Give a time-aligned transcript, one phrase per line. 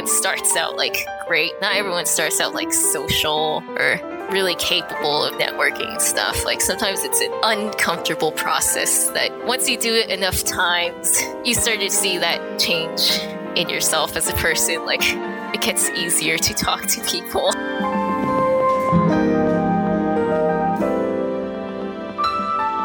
[0.00, 0.96] everyone starts out like
[1.28, 1.52] great.
[1.60, 4.00] Not everyone starts out like social or
[4.32, 6.42] really capable of networking and stuff.
[6.42, 11.80] Like sometimes it's an uncomfortable process that once you do it enough times, you start
[11.80, 13.10] to see that change
[13.58, 14.86] in yourself as a person.
[14.86, 17.52] Like it gets easier to talk to people.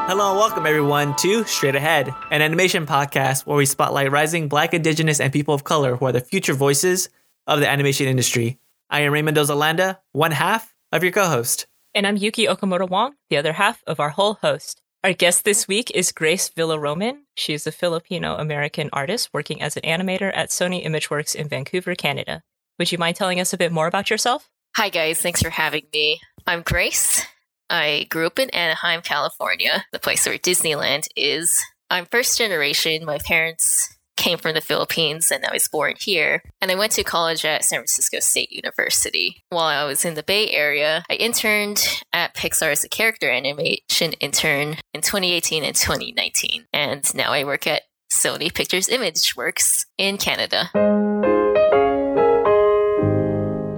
[0.08, 4.76] Hello and welcome everyone to Straight Ahead, an animation podcast where we spotlight rising black,
[4.76, 7.09] indigenous, and people of color who are the future voices
[7.48, 8.60] of the animation industry.
[8.88, 11.66] I am Raymond Dozalanda, one half of your co-host.
[11.96, 14.80] And I'm Yuki Okamoto Wong, the other half of our whole host.
[15.04, 17.22] Our guest this week is Grace Villaroman.
[17.34, 21.96] She is a Filipino American artist working as an animator at Sony Imageworks in Vancouver,
[21.96, 22.44] Canada.
[22.77, 24.52] Would you mind telling us a bit more about yourself?
[24.76, 26.22] Hi guys, thanks for having me.
[26.46, 27.26] I'm Grace.
[27.70, 31.64] I grew up in Anaheim, California, the place where Disneyland is.
[31.90, 33.05] I'm first generation.
[33.05, 36.41] My parents came from the Philippines and I was born here.
[36.62, 39.44] And I went to college at San Francisco State University.
[39.49, 44.13] While I was in the Bay Area, I interned at Pixar as a character animation
[44.20, 46.66] intern in 2018 and 2019.
[46.74, 50.70] And now I work at Sony Pictures Imageworks in Canada.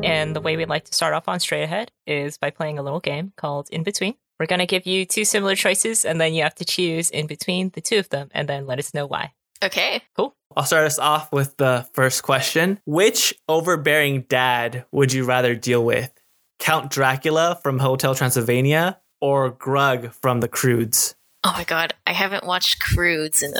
[0.08, 2.84] And the way we'd like to start off on Straight Ahead is by playing a
[2.84, 4.16] little game called In Between.
[4.40, 7.28] We're going to give you two similar choices, and then you have to choose in
[7.28, 9.34] between the two of them, and then let us know why.
[9.64, 10.02] Okay.
[10.16, 10.36] Cool.
[10.56, 12.80] I'll start us off with the first question.
[12.86, 16.12] Which overbearing dad would you rather deal with?
[16.60, 21.16] Count Dracula from Hotel Transylvania or Grug from The Croods?
[21.44, 23.54] Oh my god, I haven't watched Croods in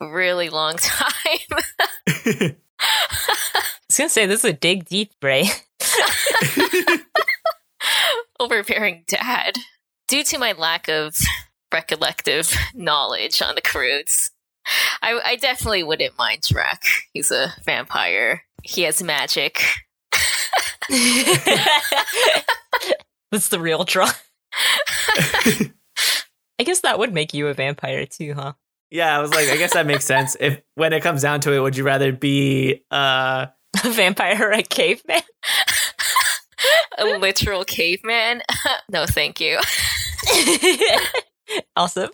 [0.00, 2.56] a really long time.
[3.92, 5.50] I was gonna say this is a dig deep, Bray.
[8.40, 9.56] Overbearing dad.
[10.08, 11.14] Due to my lack of
[11.70, 14.30] recollective knowledge on the Croods,
[15.02, 16.82] I, I definitely wouldn't mind Drac.
[17.12, 18.44] He's a vampire.
[18.62, 19.62] He has magic.
[23.30, 24.10] That's the real draw.
[25.04, 28.54] I guess that would make you a vampire too, huh?
[28.90, 30.34] Yeah, I was like, I guess that makes sense.
[30.40, 33.48] If when it comes down to it, would you rather be uh
[33.84, 35.22] a vampire or a caveman?
[36.98, 38.42] a literal caveman?
[38.90, 39.58] no, thank you.
[41.76, 42.10] awesome.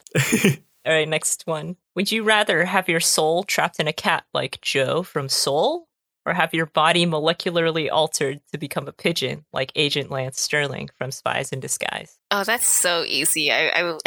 [0.87, 1.77] All right, next one.
[1.95, 5.89] Would you rather have your soul trapped in a cat like Joe from Soul,
[6.25, 11.11] or have your body molecularly altered to become a pigeon like Agent Lance Sterling from
[11.11, 12.19] Spies in Disguise?
[12.31, 13.51] Oh, that's so easy.
[13.51, 13.99] I, I,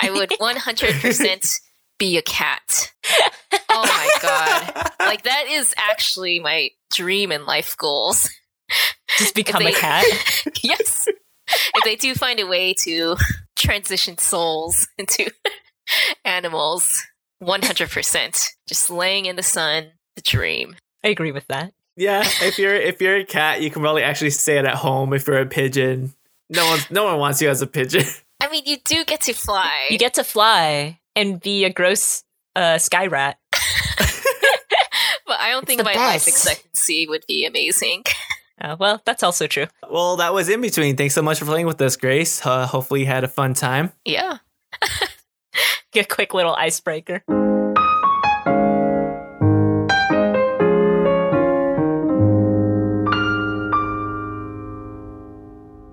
[0.00, 1.60] I would 100%
[1.98, 2.92] be a cat.
[3.70, 4.90] Oh my god.
[4.98, 8.28] Like that is actually my dream and life goals.
[9.18, 10.04] Just become they, a cat?
[10.62, 11.06] yes.
[11.48, 13.16] If they do find a way to
[13.56, 15.30] transition souls into
[16.24, 17.02] animals,
[17.42, 18.48] 100%.
[18.66, 20.76] Just laying in the sun, the dream.
[21.04, 21.72] I agree with that.
[21.96, 25.12] Yeah, if you're if you're a cat, you can probably actually stay it at home.
[25.12, 26.14] If you're a pigeon,
[26.48, 28.04] no one no one wants you as a pigeon.
[28.40, 29.88] I mean, you do get to fly.
[29.90, 32.22] You get to fly and be a gross
[32.54, 33.38] uh, sky rat.
[35.26, 36.28] but I don't It's think the my life best.
[36.28, 38.04] expectancy would be amazing.
[38.60, 39.66] Uh, well, that's also true.
[39.88, 40.96] Well, that was in between.
[40.96, 42.44] Thanks so much for playing with us, Grace.
[42.44, 43.92] Uh, hopefully, you had a fun time.
[44.04, 44.38] Yeah.
[45.94, 47.22] A quick little icebreaker.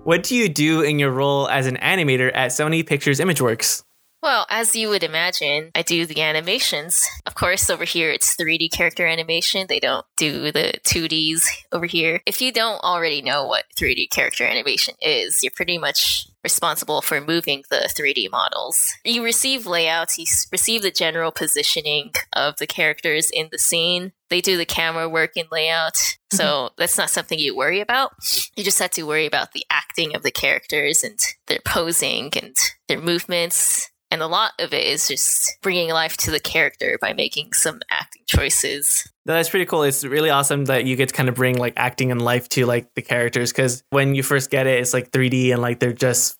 [0.04, 3.82] What do you do in your role as an animator at Sony Pictures Imageworks?
[4.22, 7.06] Well, as you would imagine, I do the animations.
[7.26, 9.66] Of course, over here it's 3D character animation.
[9.68, 12.20] They don't do the 2Ds over here.
[12.26, 17.20] If you don't already know what 3D character animation is, you're pretty much responsible for
[17.20, 18.78] moving the 3D models.
[19.04, 24.12] You receive layouts, you receive the general positioning of the characters in the scene.
[24.30, 25.96] They do the camera work and layout.
[26.32, 26.74] So mm-hmm.
[26.78, 28.12] that's not something you worry about.
[28.56, 32.56] You just have to worry about the acting of the characters and their posing and
[32.88, 33.90] their movements.
[34.10, 37.80] And a lot of it is just bringing life to the character by making some
[37.90, 39.10] acting choices.
[39.24, 39.82] That's pretty cool.
[39.82, 42.66] It's really awesome that you get to kind of bring like acting and life to
[42.66, 45.92] like the characters because when you first get it, it's like 3D and like they're
[45.92, 46.38] just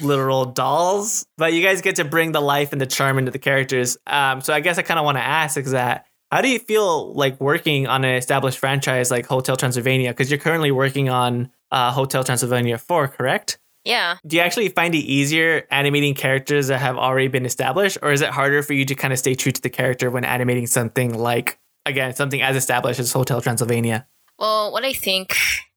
[0.00, 1.26] literal dolls.
[1.36, 3.98] But you guys get to bring the life and the charm into the characters.
[4.06, 6.58] Um, so I guess I kind of want to ask is that how do you
[6.58, 10.10] feel like working on an established franchise like Hotel Transylvania?
[10.10, 13.58] Because you're currently working on uh, Hotel Transylvania 4, correct?
[13.84, 14.16] Yeah.
[14.26, 18.22] Do you actually find it easier animating characters that have already been established, or is
[18.22, 21.18] it harder for you to kind of stay true to the character when animating something
[21.18, 24.06] like, again, something as established as Hotel Transylvania?
[24.38, 25.36] Well, what I think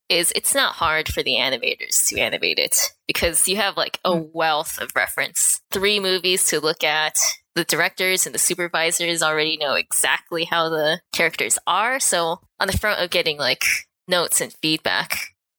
[0.09, 4.15] is it's not hard for the animators to animate it because you have like a
[4.15, 4.27] hmm.
[4.33, 5.61] wealth of reference.
[5.71, 7.17] Three movies to look at,
[7.55, 11.99] the directors and the supervisors already know exactly how the characters are.
[11.99, 13.65] So on the front of getting like
[14.07, 15.17] notes and feedback,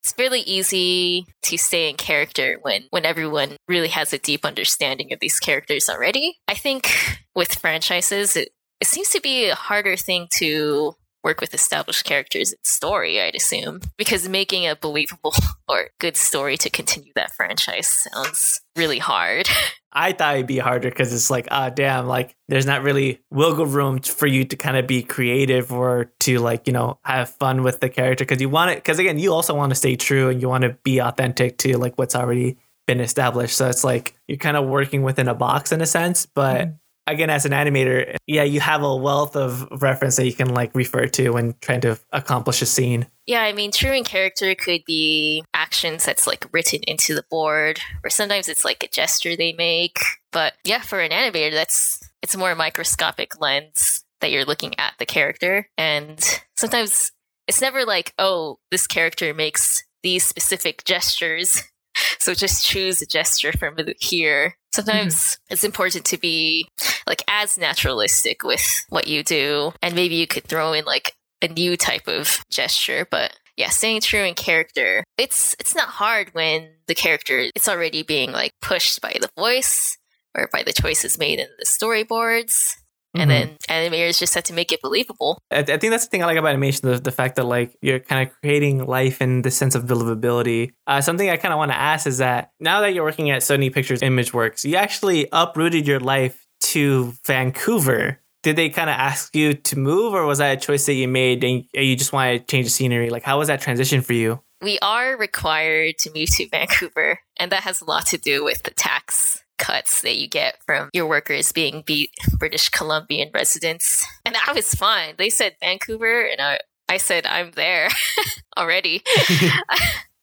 [0.08, 5.12] it's fairly easy to stay in character when when everyone really has a deep understanding
[5.12, 6.38] of these characters already.
[6.48, 6.90] I think
[7.34, 8.48] with franchises, it,
[8.80, 13.80] it seems to be a harder thing to work with established characters story, I'd assume,
[13.98, 15.34] because making a believable
[15.68, 19.46] or good story to continue that franchise sounds really hard.
[19.92, 23.66] I thought it'd be harder because it's like, ah, damn, like there's not really wiggle
[23.66, 27.62] room for you to kind of be creative or to like, you know, have fun
[27.62, 28.76] with the character because you want it.
[28.76, 31.78] Because again, you also want to stay true and you want to be authentic to
[31.78, 33.56] like what's already been established.
[33.56, 36.60] So it's like you're kind of working within a box in a sense, but.
[36.60, 36.74] Mm-hmm
[37.08, 40.70] again as an animator yeah you have a wealth of reference that you can like
[40.74, 44.84] refer to when trying to accomplish a scene yeah i mean true in character could
[44.84, 49.52] be actions that's like written into the board or sometimes it's like a gesture they
[49.52, 49.98] make
[50.32, 54.94] but yeah for an animator that's it's a more microscopic lens that you're looking at
[54.98, 57.12] the character and sometimes
[57.46, 61.64] it's never like oh this character makes these specific gestures
[62.18, 64.56] so just choose a gesture from here.
[64.72, 65.52] Sometimes mm-hmm.
[65.52, 66.68] it's important to be
[67.06, 69.72] like as naturalistic with what you do.
[69.82, 74.00] And maybe you could throw in like a new type of gesture, but yeah, staying
[74.00, 75.04] true in character.
[75.18, 79.98] It's it's not hard when the character it's already being like pushed by the voice
[80.34, 82.76] or by the choices made in the storyboards
[83.14, 83.56] and mm-hmm.
[83.68, 85.38] then animators just had to make it believable.
[85.50, 87.76] I, I, think that's the thing I like about animation the, the fact that like
[87.80, 90.72] you're kind of creating life and the sense of believability.
[90.86, 93.42] Uh, something I kind of want to ask is that now that you're working at
[93.42, 98.20] Sony Pictures ImageWorks, you actually uprooted your life to Vancouver.
[98.42, 101.08] Did they kind of ask you to move, or was that a choice that you
[101.08, 103.10] made and you just wanted to change the scenery?
[103.10, 104.40] Like, how was that transition for you?
[104.60, 108.62] We are required to move to Vancouver, and that has a lot to do with
[108.62, 114.06] the tax cuts that you get from your workers being be- British Columbian residents.
[114.24, 115.14] And I was fine.
[115.18, 117.88] They said Vancouver, and I, I said, I'm there
[118.56, 119.02] already.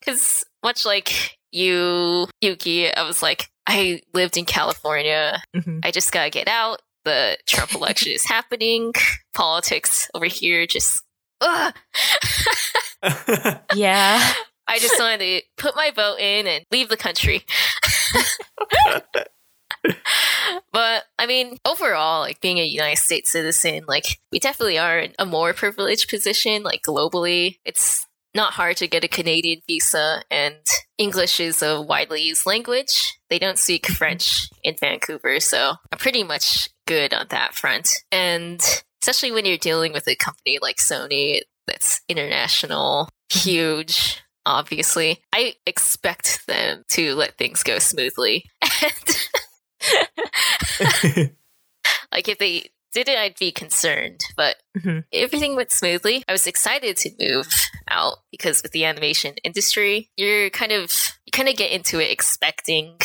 [0.06, 5.42] Because much like you, Yuki, I was like, I lived in California.
[5.56, 5.80] Mm-hmm.
[5.84, 6.82] I just gotta get out.
[7.06, 8.94] The Trump election is happening.
[9.34, 11.04] Politics over here just.
[11.42, 11.74] yeah.
[14.68, 17.44] I just wanted to put my vote in and leave the country.
[20.72, 25.14] but I mean, overall, like being a United States citizen, like we definitely are in
[25.20, 27.58] a more privileged position, like globally.
[27.64, 30.56] It's not hard to get a Canadian visa, and
[30.98, 33.18] English is a widely used language.
[33.30, 33.88] They don't speak.
[33.88, 37.90] French in Vancouver, so I'm pretty much good on that front.
[38.12, 38.62] And
[39.02, 45.22] especially when you're dealing with a company like Sony that's international, huge, obviously.
[45.34, 48.46] I expect them to let things go smoothly.
[52.12, 54.22] like if they didn't, I'd be concerned.
[54.36, 55.00] But mm-hmm.
[55.14, 56.24] everything went smoothly.
[56.28, 57.48] I was excited to move
[57.88, 60.92] out because with the animation industry, you're kind of
[61.26, 62.98] you kind of get into it expecting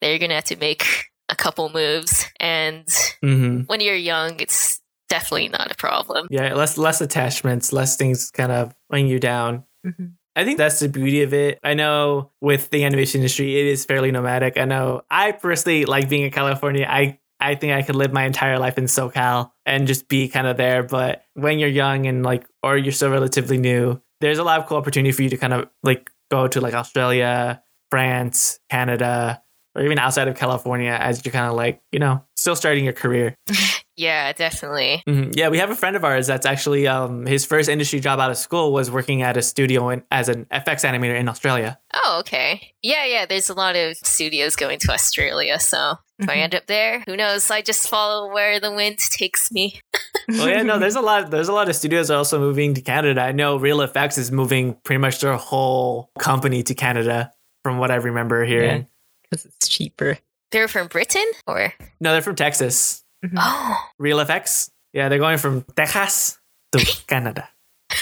[0.00, 0.86] that you're gonna have to make
[1.28, 2.86] a couple moves, and
[3.22, 3.60] mm-hmm.
[3.62, 6.26] when you're young, it's definitely not a problem.
[6.30, 9.64] Yeah, less less attachments, less things kind of weighing you down.
[9.86, 10.06] Mm-hmm.
[10.34, 11.58] I think that's the beauty of it.
[11.62, 14.56] I know with the animation industry, it is fairly nomadic.
[14.56, 16.86] I know I personally like being in California.
[16.88, 20.46] I I think I could live my entire life in SoCal and just be kind
[20.46, 20.84] of there.
[20.84, 24.66] But when you're young and like, or you're still relatively new, there's a lot of
[24.66, 29.42] cool opportunity for you to kind of like go to like Australia, France, Canada,
[29.74, 32.92] or even outside of California as you're kind of like, you know, still starting your
[32.92, 33.34] career.
[33.96, 35.02] Yeah, definitely.
[35.06, 35.32] Mm-hmm.
[35.34, 38.30] Yeah, we have a friend of ours that's actually um, his first industry job out
[38.30, 41.78] of school was working at a studio in, as an FX animator in Australia.
[41.92, 42.72] Oh, okay.
[42.82, 43.26] Yeah, yeah.
[43.26, 46.30] There's a lot of studios going to Australia, so mm-hmm.
[46.30, 47.50] if I end up there, who knows?
[47.50, 49.80] I just follow where the wind takes me.
[50.28, 50.78] well, yeah, no.
[50.78, 51.30] There's a lot.
[51.30, 53.20] There's a lot of studios also moving to Canada.
[53.20, 57.90] I know Reel FX is moving pretty much their whole company to Canada, from what
[57.90, 58.86] I remember hearing.
[59.30, 60.18] Because it's cheaper.
[60.50, 62.12] They're from Britain, or no?
[62.12, 63.02] They're from Texas.
[63.24, 63.38] Mm-hmm.
[63.40, 63.78] Oh.
[63.98, 64.70] Reel FX.
[64.92, 66.38] Yeah, they're going from Texas
[66.72, 67.48] to Canada.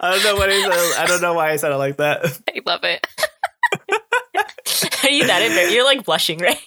[0.00, 0.94] I don't know what I.
[0.98, 2.40] I don't know why I said it like that.
[2.48, 3.06] I love it.
[5.04, 5.74] Are you that embarrassed?
[5.74, 6.58] You're like blushing, right?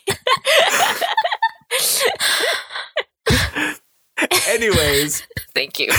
[4.50, 5.24] Anyways,
[5.54, 5.90] thank you.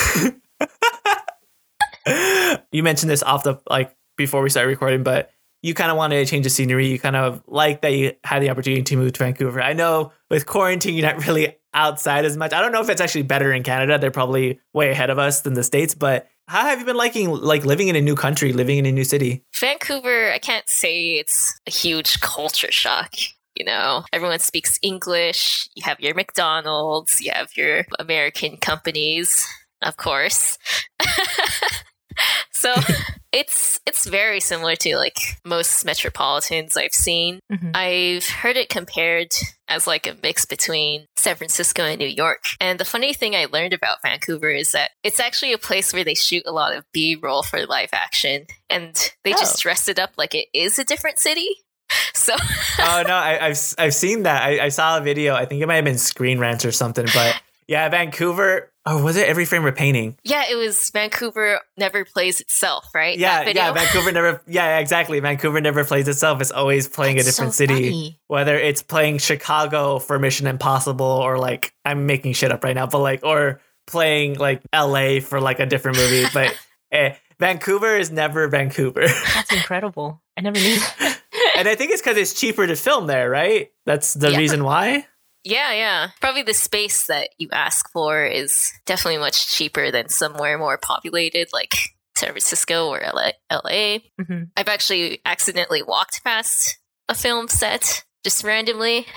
[2.73, 5.31] you mentioned this off the like before we started recording, but
[5.63, 6.89] you kind of wanted to change the scenery.
[6.89, 9.61] You kind of like that you had the opportunity to move to Vancouver.
[9.61, 12.53] I know with quarantine, you're not really outside as much.
[12.53, 13.99] I don't know if it's actually better in Canada.
[13.99, 17.29] They're probably way ahead of us than the States, but How have you been liking
[17.29, 19.45] like living in a new country, living in a new city?
[19.55, 23.17] Vancouver, I can't say it's a huge culture shock.
[23.55, 25.69] You know, everyone speaks English.
[25.75, 29.47] You have your McDonald's, you have your American companies,
[29.83, 30.57] of course.
[32.61, 32.75] so
[33.33, 37.41] it's it's very similar to like most metropolitans I've seen.
[37.53, 37.71] Mhm.
[37.75, 39.29] I've heard it compared
[39.69, 42.45] as like a mix between San Francisco and New York.
[42.61, 46.05] And the funny thing I learned about Vancouver is that it's actually a place where
[46.05, 49.39] they shoot a lot of B roll for live action and they Oh.
[49.39, 51.49] just dress it up like it is a different city.
[52.13, 52.35] So
[52.81, 54.43] oh no, I, I've I've seen that.
[54.43, 55.35] I, I saw a video.
[55.35, 57.07] I think it might have been Screen Rant or something.
[57.15, 58.71] But yeah, Vancouver.
[58.91, 60.17] Oh, was it Every Frame a Painting?
[60.25, 63.19] yeah, it was Vancouver never plays itself, right?
[63.19, 63.73] Yeah, yeah.
[63.73, 64.43] Vancouver never.
[64.47, 65.21] Yeah, exactly.
[65.21, 66.41] Vancouver never plays itself.
[66.41, 67.75] It's always playing That's a different so city.
[67.91, 68.21] funny.
[68.29, 72.87] Whether it's playing Chicago for Mission Impossible or like I'm making shit up right now,
[72.87, 75.21] but like or playing like L.A.
[75.21, 76.27] for like a different movie.
[76.33, 76.57] But
[76.93, 80.23] eh, Vancouver is never Vancouver, That's incredible.
[80.37, 81.21] I never knew that.
[81.57, 83.71] and I think it's because it's cheaper to film there, right?
[83.87, 84.39] That's the Yeah.
[84.39, 85.07] reason why.
[85.45, 86.09] Yeah, yeah.
[86.21, 91.49] Probably the space that you ask for is definitely much cheaper than somewhere more populated
[91.53, 91.75] like
[92.17, 93.31] San Francisco or LA.
[93.51, 93.99] LA.
[94.23, 96.79] hmm I've actually accidentally walked past
[97.09, 99.07] a film set just randomly.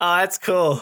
[0.00, 0.80] Oh, that's cool.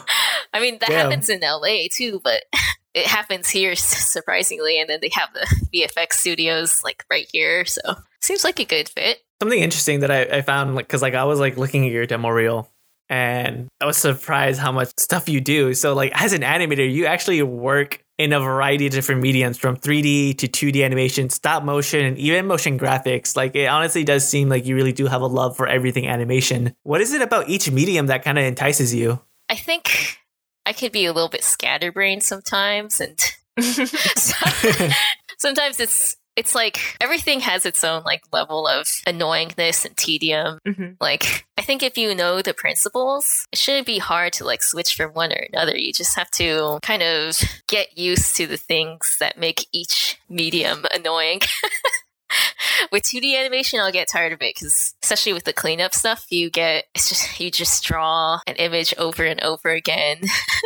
[0.53, 1.09] I mean, that Damn.
[1.09, 2.43] happens in LA too, but
[2.93, 4.79] it happens here surprisingly.
[4.79, 7.65] And then they have the VFX studios like right here.
[7.65, 7.81] So
[8.21, 9.19] seems like a good fit.
[9.41, 12.05] Something interesting that I, I found, like, because like I was like looking at your
[12.05, 12.71] demo reel,
[13.09, 15.73] and I was surprised how much stuff you do.
[15.73, 19.77] So like as an animator, you actually work in a variety of different mediums, from
[19.77, 23.35] 3D to 2D animation, stop motion, and even motion graphics.
[23.35, 26.73] Like it honestly does seem like you really do have a love for everything animation.
[26.83, 29.21] What is it about each medium that kind of entices you?
[29.49, 30.17] I think
[30.65, 33.19] I could be a little bit scatterbrained sometimes and
[35.37, 40.59] sometimes it's it's like everything has its own like level of annoyingness and tedium.
[40.65, 44.61] hmm Like I think if you know the principles, it shouldn't be hard to like
[44.61, 45.75] switch from one or another.
[45.75, 50.85] You just have to kind of get used to the things that make each medium
[50.93, 51.41] annoying.
[52.91, 56.49] with 2D animation, I'll get tired of it because, especially with the cleanup stuff, you
[56.51, 60.21] get it's just you just draw an image over and over again.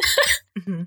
[0.65, 0.83] hmm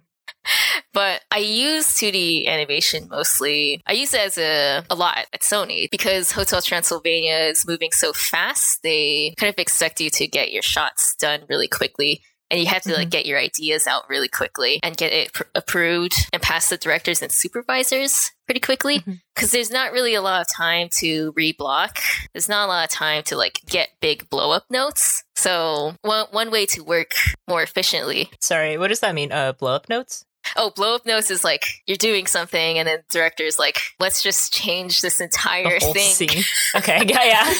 [0.93, 3.83] But I use 2D animation mostly.
[3.87, 8.13] I use it as a, a lot at Sony because Hotel Transylvania is moving so
[8.13, 8.83] fast.
[8.83, 12.23] They kind of expect you to get your shots done really quickly.
[12.51, 15.43] And you have to like get your ideas out really quickly and get it pr-
[15.55, 19.03] approved and pass the directors and supervisors pretty quickly.
[19.35, 21.99] Because there's not really a lot of time to reblock.
[22.33, 25.25] There's not a lot of time to like get big blow up notes.
[25.35, 27.15] So one one way to work
[27.49, 29.33] more efficiently Sorry, what does that mean?
[29.33, 30.25] Uh, blow up notes?
[30.57, 34.23] Oh, blow up notes is like you're doing something, and then the director's like, let's
[34.23, 36.13] just change this entire The whole thing.
[36.13, 36.45] scene.
[36.77, 37.55] Okay, yeah, yeah.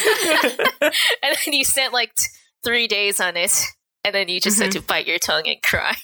[1.23, 2.27] and then you spent like t-
[2.65, 3.53] three days on it,
[4.05, 4.81] and then you just had mm-hmm.
[4.81, 5.95] to bite your tongue and cry.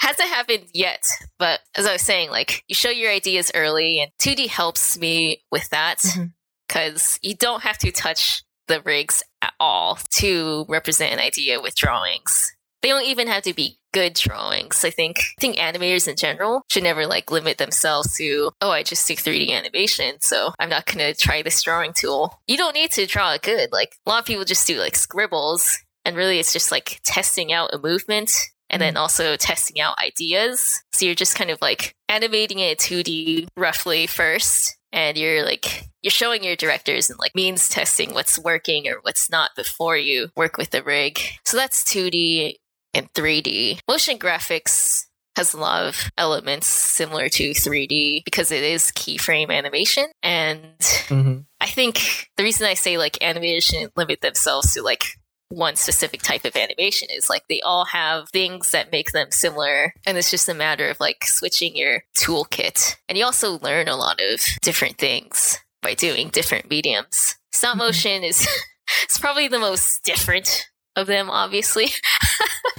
[0.00, 1.02] Hasn't happened yet,
[1.38, 5.42] but as I was saying, like you show your ideas early, and 2D helps me
[5.50, 6.26] with that mm-hmm.
[6.66, 11.74] because you don't have to touch the rigs at all to represent an idea with
[11.74, 12.52] drawings.
[12.82, 14.84] They don't even have to be good drawings.
[14.84, 18.82] I think I think animators in general should never like limit themselves to, oh, I
[18.82, 22.38] just do 3D animation, so I'm not gonna try this drawing tool.
[22.46, 23.72] You don't need to draw it good.
[23.72, 27.52] Like a lot of people just do like scribbles, and really it's just like testing
[27.52, 28.32] out a movement
[28.70, 28.98] and then mm.
[28.98, 30.82] also testing out ideas.
[30.92, 34.76] So you're just kind of like animating it 2D roughly first.
[34.92, 39.30] And you're like, you're showing your directors and like means testing what's working or what's
[39.30, 41.20] not before you work with the rig.
[41.44, 42.56] So that's 2D
[42.94, 43.80] and 3D.
[43.88, 45.04] Motion graphics
[45.36, 50.06] has a lot of elements similar to 3D because it is keyframe animation.
[50.22, 50.78] And
[51.08, 51.44] Mhm.
[51.60, 55.04] I think the reason I say like animators shouldn't limit themselves to like
[55.50, 59.94] one specific type of animation is like they all have things that make them similar
[60.04, 63.96] and it's just a matter of like switching your toolkit and you also learn a
[63.96, 67.78] lot of different things by doing different mediums stop Mhm.
[67.78, 68.46] motion is
[69.04, 70.66] it's probably the most different
[70.96, 71.88] of them obviously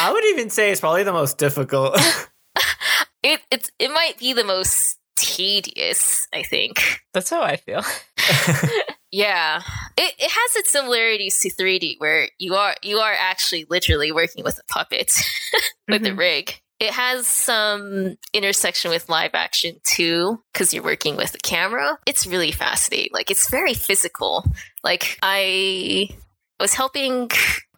[0.00, 1.96] I would even say it's probably the most difficult.
[3.22, 7.82] it it, it might be the most tedious i think That's how I feel.
[9.14, 9.60] Yeah,
[9.98, 14.42] it, it has its similarities to 3D, where you are you are actually literally working
[14.42, 15.12] with a puppet
[15.88, 16.18] with the Mhm.
[16.18, 16.60] rig.
[16.80, 21.98] It has some intersection with live action too, because you're working with the camera.
[22.06, 23.10] It's really fascinating.
[23.12, 24.46] Like it's very physical.
[24.82, 26.08] Like I
[26.58, 27.28] was helping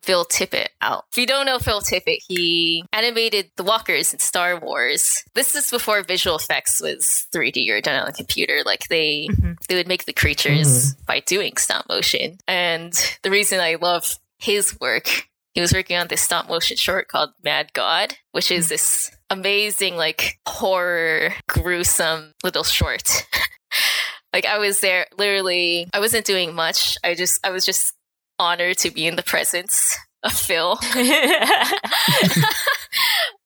[0.05, 1.05] Phil Tippett out.
[1.13, 5.25] If you don't know Phil Tippett, he animated the walkers in Star Wars.
[5.35, 8.61] This is before visual effects was 3D or done on a computer.
[8.65, 9.53] Like they Mm-hmm.
[9.69, 12.39] they would make the creatures by doing stop motion.
[12.47, 12.93] And
[13.23, 17.31] the reason I love his work, he was working on this stop motion short called
[17.43, 23.27] Mad God, which is this amazing, like horror, gruesome little short.
[24.33, 26.99] like I was there literally, I wasn't doing much.
[27.05, 27.93] I just, I was just
[28.39, 30.79] honored to be in the presence of Phil.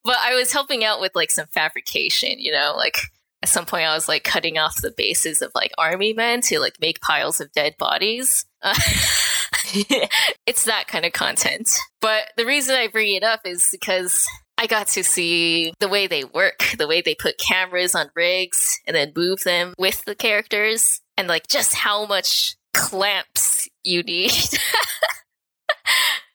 [0.04, 2.99] but I was helping out with like some fabrication, you know, like
[3.42, 6.59] at some point I was like cutting off the bases of like army men to
[6.61, 8.47] like make piles of dead bodies.
[8.62, 8.75] Uh,
[10.47, 11.68] it's that kind of content.
[12.00, 14.26] But the reason I bring it up is because
[14.57, 18.80] I got to see the way they work, the way they put cameras on rigs
[18.87, 23.47] and then move them with the characters, and like just how much clamps
[23.88, 24.33] you need.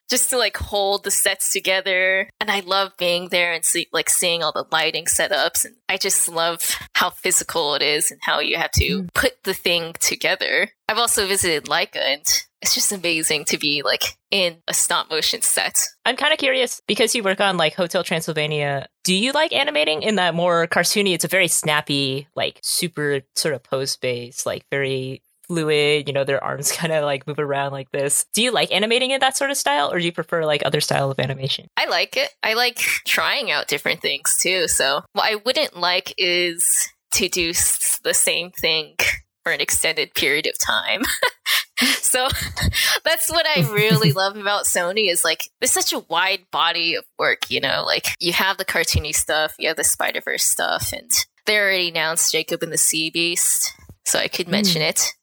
[0.09, 4.09] just to like hold the sets together and i love being there and see like
[4.09, 8.39] seeing all the lighting setups and i just love how physical it is and how
[8.39, 9.13] you have to mm.
[9.15, 14.15] put the thing together i've also visited Laika and it's just amazing to be like
[14.29, 18.03] in a stop motion set I'm kind of curious because you work on like Hotel
[18.03, 18.87] Transylvania.
[19.05, 21.13] Do you like animating in that more cartoony?
[21.13, 25.21] It's a very snappy, like super sort of pose based, like very
[25.53, 26.07] fluid.
[26.07, 28.25] You know, their arms kind of like move around like this.
[28.33, 30.81] Do you like animating in that sort of style, or do you prefer like other
[30.81, 31.67] style of animation?
[31.77, 32.29] I like it.
[32.41, 34.67] I like trying out different things too.
[34.67, 38.95] So, what I wouldn't like is to do s- the same thing
[39.43, 41.01] for an extended period of time.
[42.01, 42.27] so,
[43.03, 47.05] that's what I really love about Sony is like there's such a wide body of
[47.19, 51.11] work, you know, like you have the cartoony stuff, you have the Spider-Verse stuff and
[51.45, 53.73] they already announced Jacob and the Sea Beast,
[54.05, 54.87] so I could mention hmm.
[54.87, 55.13] it,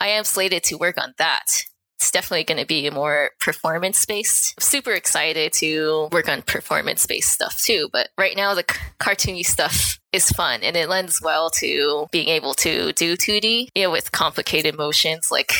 [0.00, 1.64] I am slated to work on that
[2.04, 4.60] it's definitely going to be more performance based.
[4.60, 7.88] Super excited to work on performance based stuff too.
[7.94, 12.28] But right now, the c- cartoony stuff is fun and it lends well to being
[12.28, 15.54] able to do 2D, you know, with complicated motions like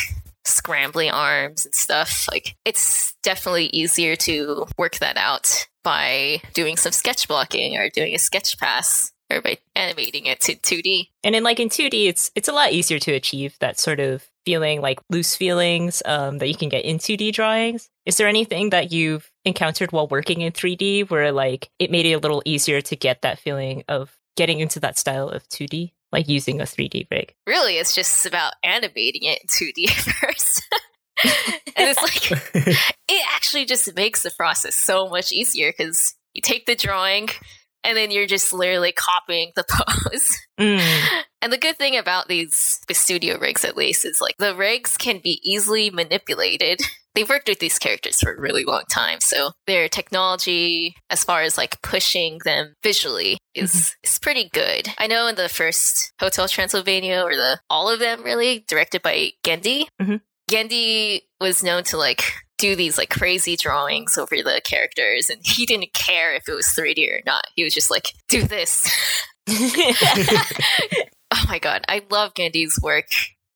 [0.44, 2.26] scrambling arms and stuff.
[2.30, 8.14] Like it's definitely easier to work that out by doing some sketch blocking or doing
[8.14, 11.08] a sketch pass or by animating it to 2D.
[11.22, 14.28] And in like in 2D, it's it's a lot easier to achieve that sort of
[14.44, 17.88] feeling, like loose feelings um, that you can get in 2D drawings.
[18.04, 22.12] Is there anything that you've encountered while working in 3D where like it made it
[22.12, 26.28] a little easier to get that feeling of getting into that style of 2D, like
[26.28, 27.34] using a 3D rig?
[27.46, 30.68] Really, it's just about animating it in 2D first.
[31.24, 32.30] and it's like
[33.08, 37.28] it actually just makes the process so much easier because you take the drawing
[37.84, 40.38] and then you're just literally copying the pose.
[40.58, 41.08] Mm.
[41.42, 44.96] And the good thing about these the studio rigs at least is like the rigs
[44.96, 46.80] can be easily manipulated.
[47.14, 51.42] They've worked with these characters for a really long time, so their technology as far
[51.42, 54.88] as like pushing them visually is is pretty good.
[54.98, 59.30] I know in the first Hotel Transylvania or the all of them really directed by
[59.44, 59.86] Genndy.
[60.02, 60.22] Mhm.
[60.50, 62.24] Genndy was known to like
[62.64, 66.66] do these like crazy drawings over the characters and he didn't care if it was
[66.68, 67.46] 3D or not.
[67.54, 68.90] He was just like, do this.
[69.50, 73.04] oh my god, I love Genndy's work.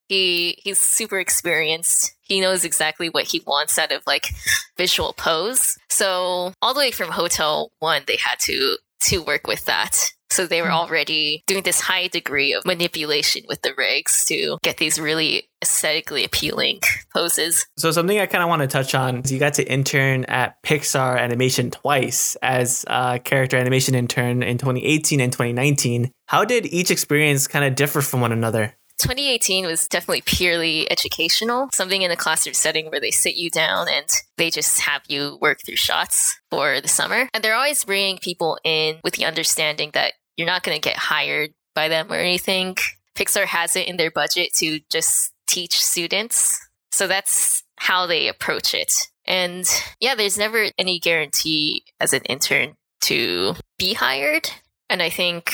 [0.09, 2.15] He he's super experienced.
[2.21, 4.29] He knows exactly what he wants out of like
[4.77, 5.77] visual pose.
[5.89, 9.99] So all the way from Hotel One, they had to to work with that.
[10.31, 10.73] So they were mm.
[10.73, 16.25] already doing this high degree of manipulation with the rigs to get these really aesthetically
[16.25, 16.81] appealing
[17.13, 17.67] poses.
[17.77, 20.63] So something I kind of want to touch on is you got to intern at
[20.63, 26.11] Pixar Animation twice as a character animation intern in 2018 and 2019.
[26.27, 28.75] How did each experience kind of differ from one another?
[28.99, 33.89] 2018 was definitely purely educational, something in a classroom setting where they sit you down
[33.89, 34.07] and
[34.37, 37.29] they just have you work through shots for the summer.
[37.33, 40.97] And they're always bringing people in with the understanding that you're not going to get
[40.97, 42.77] hired by them or anything.
[43.15, 46.59] Pixar has it in their budget to just teach students.
[46.91, 48.93] So that's how they approach it.
[49.27, 49.69] And
[50.01, 54.51] yeah, there's never any guarantee as an intern to be hired.
[54.91, 55.53] And I think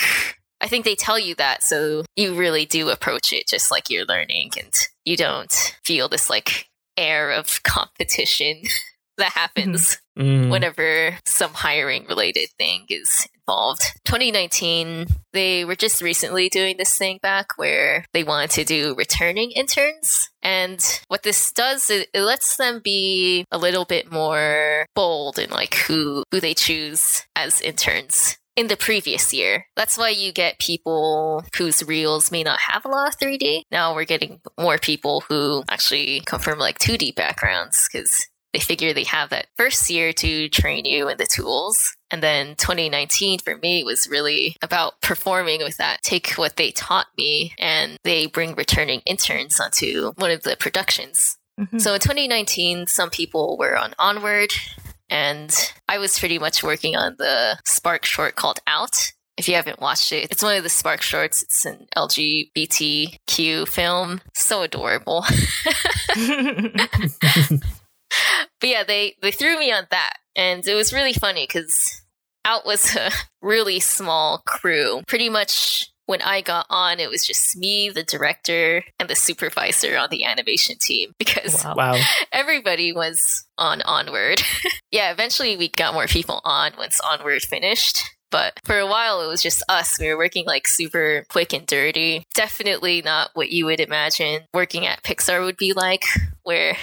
[0.65, 4.07] I think they tell you that so you really do approach it just like you're
[4.07, 4.73] learning and
[5.05, 5.53] you don't
[5.85, 8.63] feel this like air of competition
[9.19, 10.49] that happens Mm.
[10.49, 13.83] whenever some hiring related thing is involved.
[14.05, 19.51] 2019, they were just recently doing this thing back where they wanted to do returning
[19.51, 20.31] interns.
[20.41, 25.51] And what this does is it lets them be a little bit more bold in
[25.51, 29.67] like who who they choose as interns in the previous year.
[29.77, 33.63] That's why you get people whose reels may not have a lot of 3D.
[33.71, 38.93] Now we're getting more people who actually come from like 2D backgrounds because they figure
[38.93, 41.97] they have that first year to train you in the tools.
[42.13, 46.03] And then 2019 for me was really about performing with that.
[46.03, 51.37] Take what they taught me and they bring returning interns onto one of the productions.
[51.59, 51.79] Mm-hmm.
[51.79, 54.53] So in 2019, some people were on Onward,
[55.15, 59.13] and I was pretty much working on the Spark short called Out.
[59.37, 61.45] If you haven't watched it, it's one of the Spark shorts.
[61.45, 64.21] It's an LGBTQ film.
[64.35, 65.21] So adorable.
[66.17, 66.91] but
[68.65, 70.15] yeah, they, they threw me on that.
[70.35, 72.03] And it was really funny because
[72.45, 75.03] Out was a really small crew.
[75.07, 79.97] Pretty much when I got on, it was just me, the director, and the supervisor
[79.97, 81.99] on the animation team because wow.
[82.33, 84.43] everybody was on Onward.
[84.91, 88.03] yeah, eventually we got more people on once Onward finished.
[88.31, 89.97] But for a while, it was just us.
[90.01, 92.27] We were working like super quick and dirty.
[92.35, 96.03] Definitely not what you would imagine working at Pixar would be like,
[96.43, 96.77] where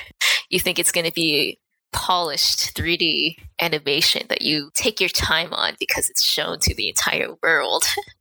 [0.50, 1.60] you think it's going to be
[1.92, 7.36] polished 3D animation that you take your time on because it's shown to the entire
[7.44, 7.84] world.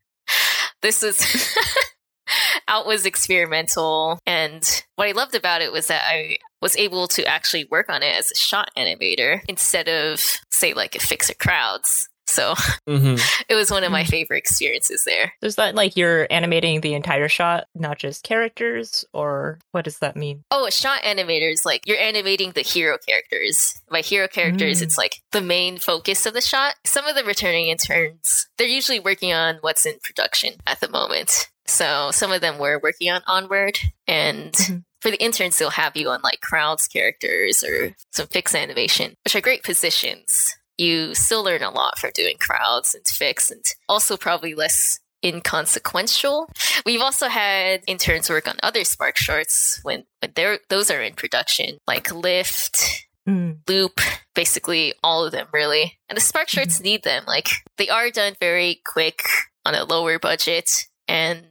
[0.83, 1.19] this is
[2.69, 4.19] out was experimental.
[4.27, 4.65] And
[4.97, 8.15] what i loved about it was that i was able to actually work on it
[8.15, 12.55] as a shot animator instead of say like a fixer crowds so
[12.89, 13.17] mm-hmm.
[13.49, 15.33] it was one of my favorite experiences there.
[15.43, 20.17] Is that like you're animating the entire shot, not just characters, or what does that
[20.17, 20.45] mean?
[20.51, 23.81] Oh, a shot animator is like you're animating the hero characters.
[23.91, 24.83] By hero characters, mm.
[24.83, 26.75] it's like the main focus of the shot.
[26.87, 31.51] Some of the returning interns, they're usually working on what's in production at the moment.
[31.67, 35.97] So some of them were working on Onward and mm-hmm for the interns, they'll have
[35.97, 41.45] you on like crowds characters or some fixed animation, which are great positions you still
[41.45, 46.49] learn a lot from doing crowds and fix and also probably less inconsequential.
[46.87, 51.13] We've also had interns work on other Spark shorts when, when they're, those are in
[51.13, 53.59] production, like Lift, mm.
[53.69, 54.01] Loop,
[54.35, 55.99] basically all of them really.
[56.09, 56.85] And the Spark shorts mm-hmm.
[56.85, 57.25] need them.
[57.27, 59.23] Like they are done very quick
[59.67, 61.45] on a lower budget and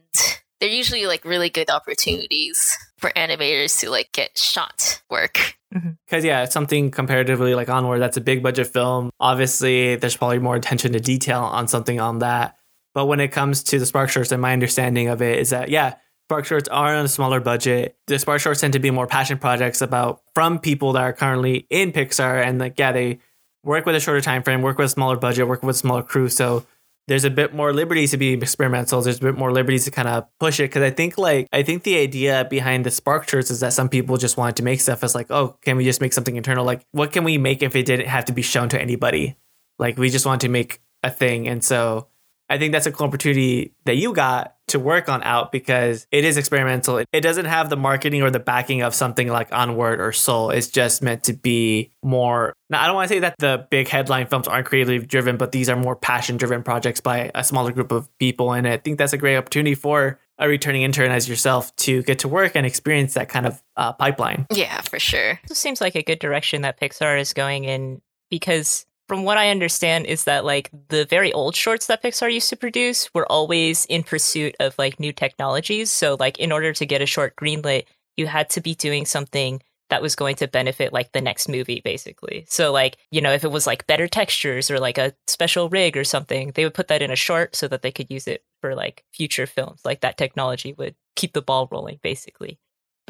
[0.58, 6.26] they're usually like really good opportunities for animators to like get shot work because mm-hmm.
[6.26, 9.10] yeah, something comparatively like Onward, that's a big budget film.
[9.20, 12.56] Obviously, there's probably more attention to detail on something on that.
[12.92, 15.68] But when it comes to the Spark Shorts, and my understanding of it is that
[15.68, 15.94] yeah,
[16.28, 17.96] Spark Shorts are on a smaller budget.
[18.08, 21.66] The Spark Shorts tend to be more passion projects about from people that are currently
[21.70, 23.20] in Pixar, and like yeah, they
[23.62, 26.02] work with a shorter time frame, work with a smaller budget, work with a smaller
[26.02, 26.28] crew.
[26.28, 26.66] So
[27.10, 29.02] there's a bit more liberty to be experimental.
[29.02, 31.64] There's a bit more liberty to kind of push it because I think like I
[31.64, 34.80] think the idea behind the Spark shorts is that some people just wanted to make
[34.80, 36.64] stuff as like, oh, can we just make something internal?
[36.64, 39.36] Like, what can we make if it didn't have to be shown to anybody?
[39.76, 42.06] Like, we just want to make a thing, and so
[42.48, 46.24] I think that's a cool opportunity that you got to work on out because it
[46.24, 46.98] is experimental.
[47.12, 50.50] It doesn't have the marketing or the backing of something like Onward or Soul.
[50.50, 52.54] It's just meant to be more.
[52.68, 55.52] Now, I don't want to say that the big headline films aren't creatively driven, but
[55.52, 58.52] these are more passion driven projects by a smaller group of people.
[58.52, 62.20] And I think that's a great opportunity for a returning intern as yourself to get
[62.20, 64.46] to work and experience that kind of uh, pipeline.
[64.50, 65.38] Yeah, for sure.
[65.48, 69.50] This seems like a good direction that Pixar is going in because from what I
[69.50, 73.84] understand is that like the very old shorts that Pixar used to produce were always
[73.86, 75.90] in pursuit of like new technologies.
[75.90, 79.62] So like in order to get a short greenlit, you had to be doing something
[79.88, 82.44] that was going to benefit like the next movie basically.
[82.48, 85.96] So like, you know, if it was like better textures or like a special rig
[85.96, 88.44] or something, they would put that in a short so that they could use it
[88.60, 89.80] for like future films.
[89.84, 92.60] Like that technology would keep the ball rolling basically.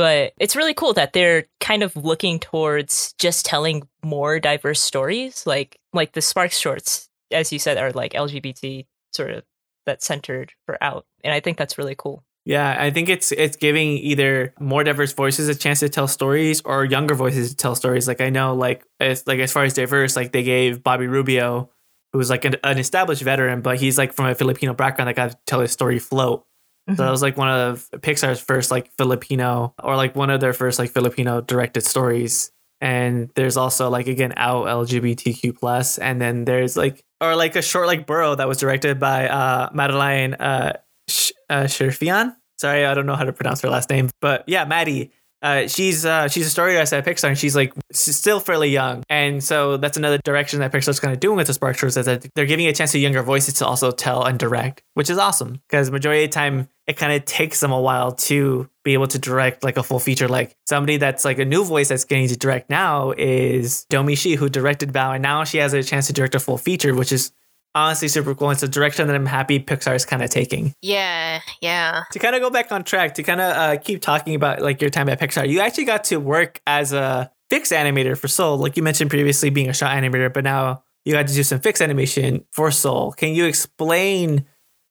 [0.01, 5.47] But it's really cool that they're kind of looking towards just telling more diverse stories,
[5.47, 9.45] like like the Sparks shorts, as you said, are like LGBT sort of
[9.85, 12.25] that centered for out, and I think that's really cool.
[12.47, 16.63] Yeah, I think it's it's giving either more diverse voices a chance to tell stories
[16.63, 18.09] or younger voices to tell stories.
[18.09, 21.69] Like I know, like as like as far as diverse, like they gave Bobby Rubio,
[22.15, 25.17] who was like an, an established veteran, but he's like from a Filipino background that
[25.17, 26.47] got to tell his story float.
[26.91, 26.97] Mm-hmm.
[26.97, 30.53] So that was like one of Pixar's first like Filipino or like one of their
[30.53, 32.53] first like Filipino directed stories.
[32.81, 37.63] And there's also like again out LGBTQ plus, and then there's like or like a
[37.63, 42.35] short like Burrow that was directed by uh Madeline uh, Sh- uh Shirfian.
[42.59, 46.05] Sorry, I don't know how to pronounce her last name, but yeah, Maddie uh, she's
[46.05, 49.43] uh, she's a story artist at Pixar, and she's like she's still fairly young, and
[49.43, 52.27] so that's another direction that Pixar's kind of doing with the Spark Shorts is that
[52.35, 55.63] they're giving a chance to younger voices to also tell and direct, which is awesome
[55.69, 59.07] because majority of the time it kind of takes them a while to be able
[59.07, 60.27] to direct like a full feature.
[60.27, 64.35] Like somebody that's like a new voice that's getting to direct now is Domee Shi,
[64.35, 67.13] who directed Bao, and now she has a chance to direct a full feature, which
[67.13, 67.31] is
[67.77, 68.51] honestly super cool.
[68.51, 70.75] It's a direction that I'm happy Pixar is kind of taking.
[70.83, 72.03] Yeah, yeah.
[72.11, 74.81] To kind of go back on track, to kind of uh, keep talking about like
[74.81, 78.59] your time at Pixar, you actually got to work as a fixed animator for Soul.
[78.59, 81.61] Like you mentioned previously, being a shot animator, but now you got to do some
[81.61, 83.13] fixed animation for Soul.
[83.13, 84.45] Can you explain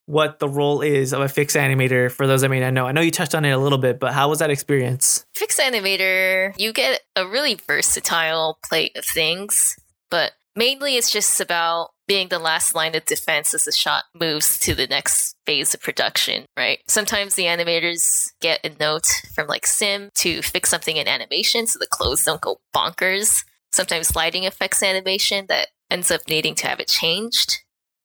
[0.10, 2.88] what the role is of a fixed animator for those that may not know?
[2.88, 5.24] I know you touched on it a little bit, but how was that experience?
[5.36, 9.76] Fixed animator, you get a really versatile plate of things,
[10.10, 14.60] but mainly it's just about being the last line of defense as the shot moves
[14.62, 16.80] to the next phase of production, right?
[16.88, 21.78] Sometimes the animators get a note from like Sim to fix something in animation so
[21.78, 23.44] the clothes don't go bonkers.
[23.72, 27.60] Sometimes lighting effects animation that ends up needing to have it changed.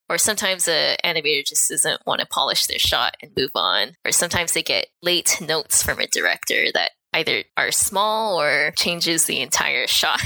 [0.08, 3.92] Or sometimes the animator just doesn't want to polish their shot and move on.
[4.04, 9.24] Or sometimes they get late notes from a director that either are small or changes
[9.24, 10.20] the entire shot.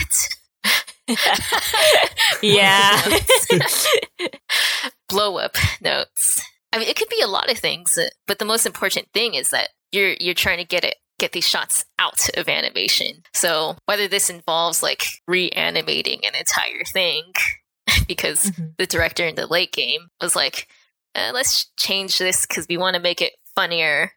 [2.43, 3.01] yeah.
[5.09, 6.43] Blow up notes.
[6.73, 9.51] I mean, it could be a lot of things, but the most important thing is
[9.51, 13.23] that you're you're trying to get it get these shots out of animation.
[13.35, 17.33] So whether this involves like reanimating an entire thing
[18.09, 18.69] because mm-hmm.
[18.79, 20.69] the director in the late game was like,
[21.15, 24.13] uh, let's change this because we want to make it funnier,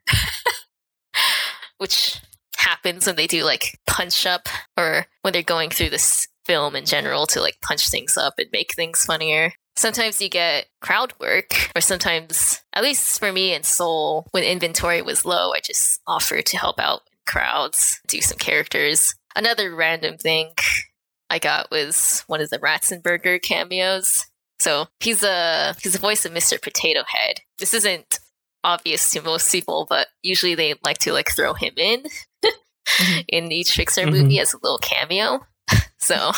[1.78, 2.20] which
[2.58, 6.86] happens when they do like punch up or when they're going through this film in
[6.86, 9.54] general to like punch things up and make things funnier.
[9.76, 15.02] Sometimes you get crowd work, or sometimes, at least for me in Soul, when inventory
[15.02, 19.16] was low, I just offered to help out crowds, do some characters.
[19.34, 20.52] Another random thing
[21.32, 24.26] I got was one of the Ratzenberger cameos.
[24.60, 26.62] So he's a he's the voice of Mr.
[26.62, 27.40] Potato Head.
[27.58, 28.20] This isn't
[28.66, 32.04] obvious to most people, but usually they like to like throw him in
[32.46, 33.20] mm-hmm.
[33.30, 34.12] in each Pixar mm-hmm.
[34.12, 35.40] movie as a little cameo.
[36.04, 36.32] So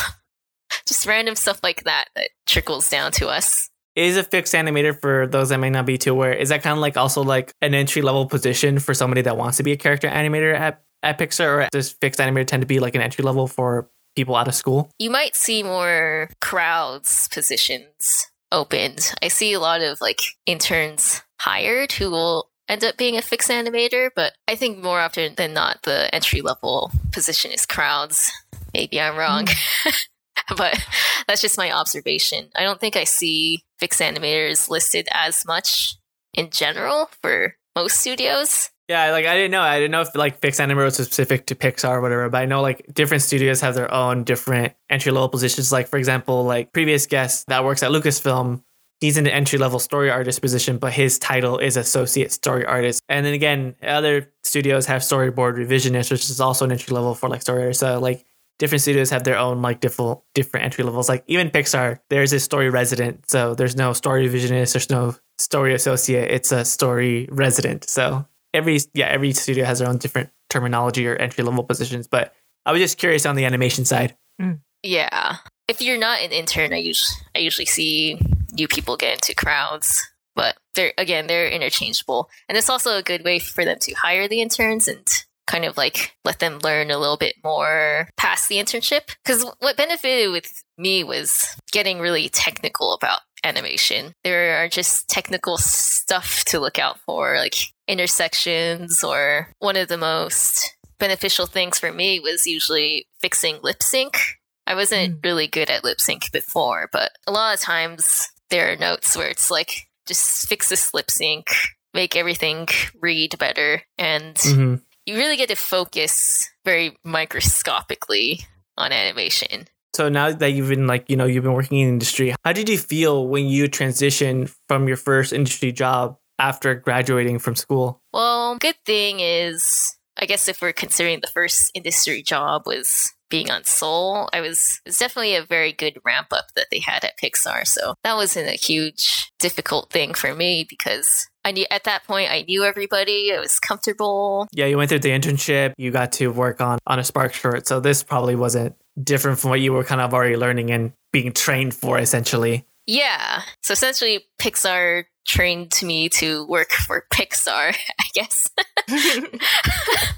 [0.86, 3.70] just random stuff like that that trickles down to us.
[3.96, 6.34] Is a fixed animator for those that may not be too aware?
[6.34, 9.56] Is that kind of like also like an entry level position for somebody that wants
[9.58, 12.82] to be a character animator at, at Pixar, or does fixed animator tend to be
[12.82, 14.90] like an entry level for people out of school?
[15.00, 19.14] You might see more crowds positions opened.
[19.22, 23.50] I see a lot of like interns hired who will end up being a fixed
[23.50, 28.32] animator, but I think more often than not, the entry level position is crowds.
[28.74, 29.46] Maybe I'm wrong.
[29.46, 30.06] Mm.
[30.58, 30.86] but
[31.28, 32.50] that's just my observation.
[32.56, 35.98] I don't think I see fixed animators listed as much
[36.34, 38.70] in general for most studios.
[38.94, 39.62] Yeah, like I didn't know.
[39.62, 42.46] I didn't know if like fixed animator was specific to Pixar or whatever, but I
[42.46, 45.72] know like different studios have their own different entry level positions.
[45.72, 48.62] Like for example, like previous guest that works at Lucasfilm,
[49.02, 53.02] he's in the entry level story artist position, but his title is associate story artist.
[53.10, 57.30] And then again, other studios have storyboard revisionist, which is also an entry level for
[57.30, 57.80] like story artist.
[57.80, 58.24] So like
[58.60, 61.10] different studios have their own like different different entry levels.
[61.10, 65.74] Like even Pixar, there's a story resident, so there's no story revisionist, there's no story
[65.74, 66.30] associate.
[66.30, 67.90] It's a story resident.
[67.90, 72.08] So every yeah every studio has their own different terminology or entry level positions.
[72.08, 72.34] But
[72.66, 74.16] I was just curious on the animation side.
[74.42, 74.60] Mm.
[74.84, 75.38] Yeah,
[75.68, 78.20] if you're not an intern, I usually I usually see
[78.54, 80.08] new people get into crowds.
[80.36, 84.28] But they're again they're interchangeable, and it's also a good way for them to hire
[84.28, 85.08] the interns and
[85.46, 89.16] kind of like let them learn a little bit more past the internship.
[89.24, 94.14] Because what benefited with me was getting really technical about animation.
[94.24, 99.98] There are just technical stuff to look out for, like intersections, or one of the
[99.98, 104.18] most beneficial things for me was usually fixing lip sync.
[104.66, 105.24] I wasn't mm.
[105.26, 109.28] really good at lip sync before, but a lot of times there are notes where
[109.28, 111.48] it's like, just fix this lip sync,
[111.94, 112.68] make everything
[113.02, 113.82] read better.
[113.98, 118.46] And mm-hmm you really get to focus very microscopically
[118.78, 119.68] on animation.
[119.96, 122.68] So now that you've been like, you know, you've been working in industry, how did
[122.68, 128.02] you feel when you transitioned from your first industry job after graduating from school?
[128.12, 133.50] Well, good thing is I guess if we're considering the first industry job was being
[133.50, 137.04] on Soul, I was it was definitely a very good ramp up that they had
[137.04, 137.66] at Pixar.
[137.66, 142.32] So that wasn't a huge difficult thing for me because I knew at that point
[142.32, 143.34] I knew everybody.
[143.34, 144.48] I was comfortable.
[144.54, 145.74] Yeah, you went through the internship.
[145.78, 149.50] You got to work on on a Spark short, so this probably wasn't different from
[149.50, 152.66] what you were kind of already learning and being trained for, essentially.
[152.86, 153.44] Yeah.
[153.62, 158.48] So essentially, Pixar trained me to work for Pixar, I guess.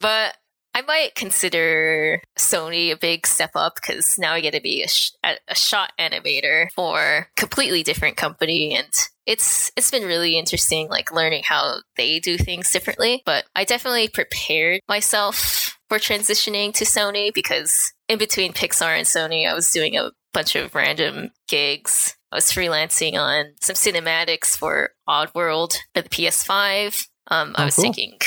[0.00, 0.36] but
[0.74, 4.88] I might consider Sony a big step up because now I get to be a,
[4.88, 8.88] sh- a shot animator for a completely different company, and
[9.26, 13.22] it's it's been really interesting, like learning how they do things differently.
[13.26, 19.46] But I definitely prepared myself for transitioning to Sony because in between Pixar and Sony,
[19.46, 22.16] I was doing a bunch of random gigs.
[22.30, 27.06] I was freelancing on some cinematics for Oddworld for the PS5.
[27.28, 27.84] Um, I oh, was cool.
[27.84, 28.18] taking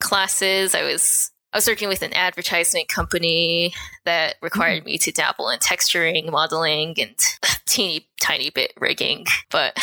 [0.00, 0.74] classes.
[0.74, 3.72] I was I was working with an advertisement company
[4.04, 7.16] that required me to dabble in texturing, modeling, and
[7.66, 9.24] teeny tiny bit rigging.
[9.50, 9.74] But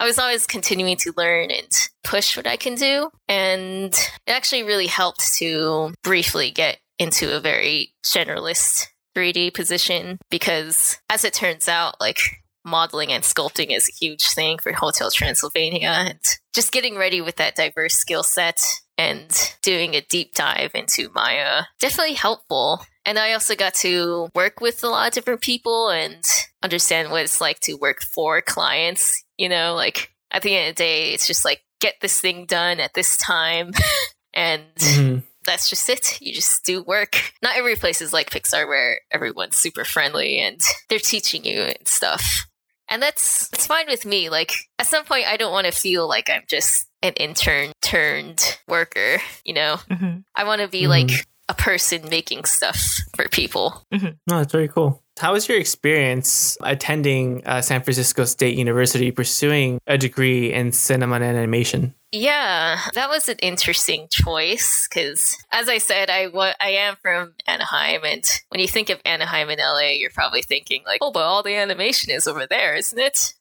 [0.00, 3.10] I was always continuing to learn and push what I can do.
[3.28, 10.98] And it actually really helped to briefly get into a very generalist 3D position because,
[11.08, 12.18] as it turns out, like
[12.64, 15.88] modeling and sculpting is a huge thing for Hotel Transylvania.
[15.90, 16.20] And
[16.54, 18.60] just getting ready with that diverse skill set
[18.98, 22.84] and doing a deep dive into Maya definitely helpful.
[23.06, 26.22] And I also got to work with a lot of different people and
[26.62, 29.24] understand what it's like to work for clients.
[29.38, 32.44] You know, like at the end of the day, it's just like get this thing
[32.44, 33.72] done at this time.
[34.34, 35.18] and mm-hmm.
[35.50, 36.20] That's just it.
[36.20, 37.32] You just do work.
[37.42, 41.88] Not every place is like Pixar where everyone's super friendly and they're teaching you and
[41.88, 42.46] stuff.
[42.88, 44.30] And that's it's fine with me.
[44.30, 48.58] Like at some point I don't want to feel like I'm just an intern turned
[48.68, 49.76] worker, you know?
[49.90, 50.20] Mm-hmm.
[50.34, 50.90] I want to be mm-hmm.
[50.90, 51.10] like
[51.48, 53.84] a person making stuff for people.
[53.92, 54.10] Mm-hmm.
[54.28, 55.02] No, that's very cool.
[55.18, 61.16] How was your experience attending uh, San Francisco State University pursuing a degree in cinema
[61.16, 61.94] and animation?
[62.12, 67.34] Yeah, that was an interesting choice because, as I said, I wa- I am from
[67.46, 71.22] Anaheim, and when you think of Anaheim in LA, you're probably thinking like, oh, but
[71.22, 73.34] all the animation is over there, isn't it?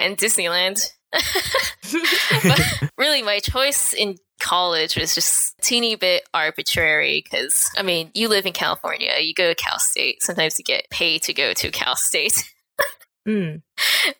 [0.00, 0.80] And Disneyland.
[1.12, 8.10] but really, my choice in college was just a teeny bit arbitrary because, I mean,
[8.14, 11.52] you live in California, you go to Cal State, sometimes you get paid to go
[11.54, 12.42] to Cal State.
[13.28, 13.62] mm.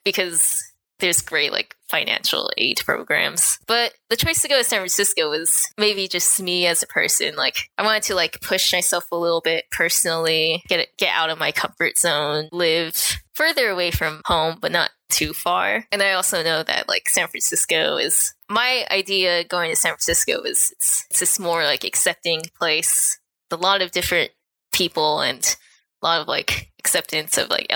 [0.05, 0.57] Because
[1.01, 3.59] there's great like financial aid programs.
[3.67, 7.37] But the choice to go to San Francisco was maybe just me as a person.
[7.37, 11.39] Like I wanted to like push myself a little bit personally, get get out of
[11.39, 15.85] my comfort zone, live further away from home, but not too far.
[15.93, 20.43] And I also know that like San Francisco is my idea going to San Francisco
[20.43, 23.19] is it's, it's this more like accepting place,
[23.51, 24.33] a lot of different
[24.73, 25.57] people and
[26.03, 27.67] a lot of like acceptance of like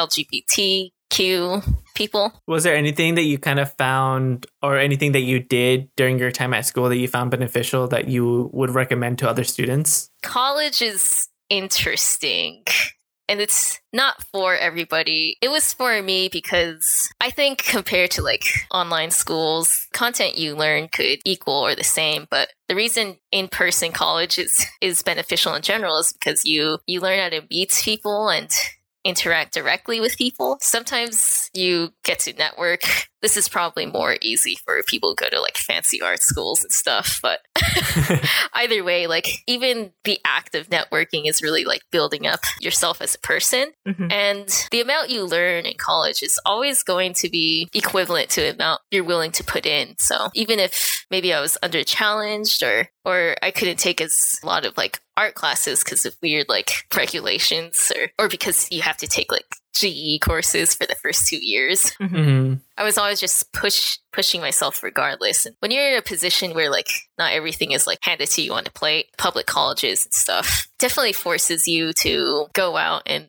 [1.13, 2.33] LGBTQ people.
[2.47, 6.31] Was there anything that you kind of found or anything that you did during your
[6.31, 10.11] time at school that you found beneficial that you would recommend to other students?
[10.23, 12.65] College is interesting
[13.29, 15.37] and it's not for everybody.
[15.41, 20.89] It was for me because I think compared to like online schools, content you learn
[20.89, 25.99] could equal or the same, but the reason in-person college is is beneficial in general
[25.99, 28.51] is because you you learn how to meet people and
[29.05, 30.59] interact directly with people.
[30.61, 32.83] Sometimes you get to network.
[33.23, 36.73] This is probably more easy for people who go to like fancy art schools and
[36.73, 37.21] stuff.
[37.23, 37.39] But
[38.55, 43.15] either way, like even the act of networking is really like building up yourself as
[43.15, 43.73] a person.
[43.87, 44.11] Mm-hmm.
[44.11, 48.55] And the amount you learn in college is always going to be equivalent to the
[48.55, 49.95] amount you're willing to put in.
[49.99, 54.47] So even if maybe I was under challenged or or I couldn't take as a
[54.47, 58.97] lot of like art classes because of weird like regulations or or because you have
[58.99, 61.93] to take like GE courses for the first two years.
[62.01, 62.17] Mm-hmm.
[62.17, 62.55] mm-hmm.
[62.77, 65.47] I was always just push pushing myself regardless.
[65.47, 68.55] And when you're in a position where like not everything is like handed to you
[68.55, 73.29] on a plate, public colleges and stuff definitely forces you to go out and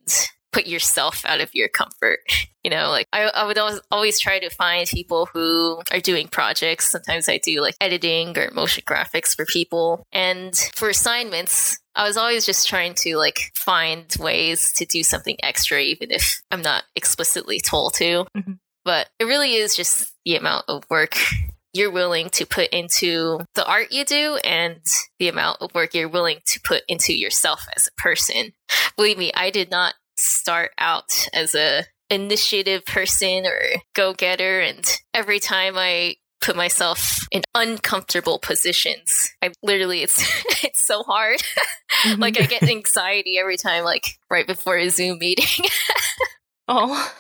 [0.54, 2.20] put yourself out of your comfort.
[2.64, 6.30] You know, like I, I would always, always try to find people who are doing
[6.30, 6.92] projects.
[6.92, 10.08] Sometimes I do like editing or motion graphics for people.
[10.14, 15.38] And for assignments, I was always just trying to like find ways to do something
[15.44, 18.26] extra, even if I'm not explicitly told to.
[18.36, 18.54] Mm-hmm.
[18.86, 21.16] But it really is just the amount of work
[21.74, 24.80] you're willing to put into the art you do and
[25.18, 28.54] the amount of work you're willing to put into yourself as a person.
[28.96, 33.60] Believe me, I did not start out as a initiative person or
[33.96, 39.32] go-getter and every time I put myself in uncomfortable positions.
[39.42, 40.22] I literally it's
[40.64, 41.40] it's so hard.
[42.04, 42.22] Mm-hmm.
[42.22, 45.66] like I get anxiety every time like right before a Zoom meeting.
[46.68, 47.12] oh.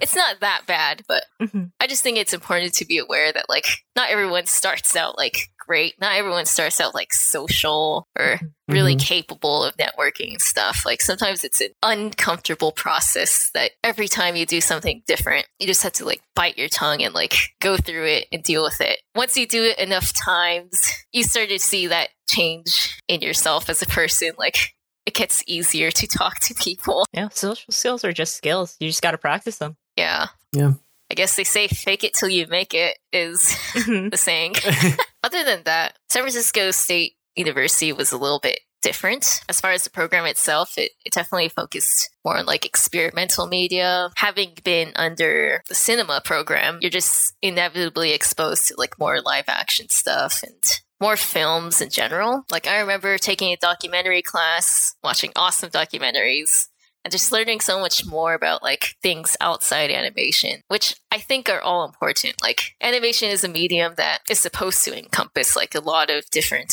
[0.00, 1.64] It's not that bad, but mm-hmm.
[1.80, 3.66] I just think it's important to be aware that like
[3.96, 6.00] not everyone starts out like great.
[6.00, 8.72] Not everyone starts out like social or mm-hmm.
[8.72, 9.04] really mm-hmm.
[9.04, 10.82] capable of networking stuff.
[10.84, 15.82] Like sometimes it's an uncomfortable process that every time you do something different, you just
[15.82, 19.00] have to like bite your tongue and like go through it and deal with it.
[19.14, 20.80] Once you do it enough times,
[21.12, 24.32] you start to see that change in yourself as a person.
[24.38, 24.74] Like
[25.06, 27.04] it gets easier to talk to people.
[27.12, 28.76] Yeah, social skills are just skills.
[28.80, 29.76] You just got to practice them.
[29.96, 30.28] Yeah.
[30.52, 30.72] Yeah.
[31.10, 33.40] I guess they say fake it till you make it is
[33.72, 34.08] mm-hmm.
[34.10, 34.56] the saying.
[35.22, 39.82] Other than that, San Francisco State University was a little bit different as far as
[39.82, 45.60] the program itself it, it, definitely focused more on like experimental media having been under
[45.68, 51.16] the cinema program you're just inevitably exposed to like more live action stuff and more
[51.16, 52.44] films in general.
[52.50, 56.68] Like I remember taking a documentary class, watching awesome documentaries,
[57.04, 61.60] and just learning so much more about like things outside animation, which I think are
[61.60, 62.34] all important.
[62.42, 66.72] Like animation is a medium that is supposed to encompass like a lot of different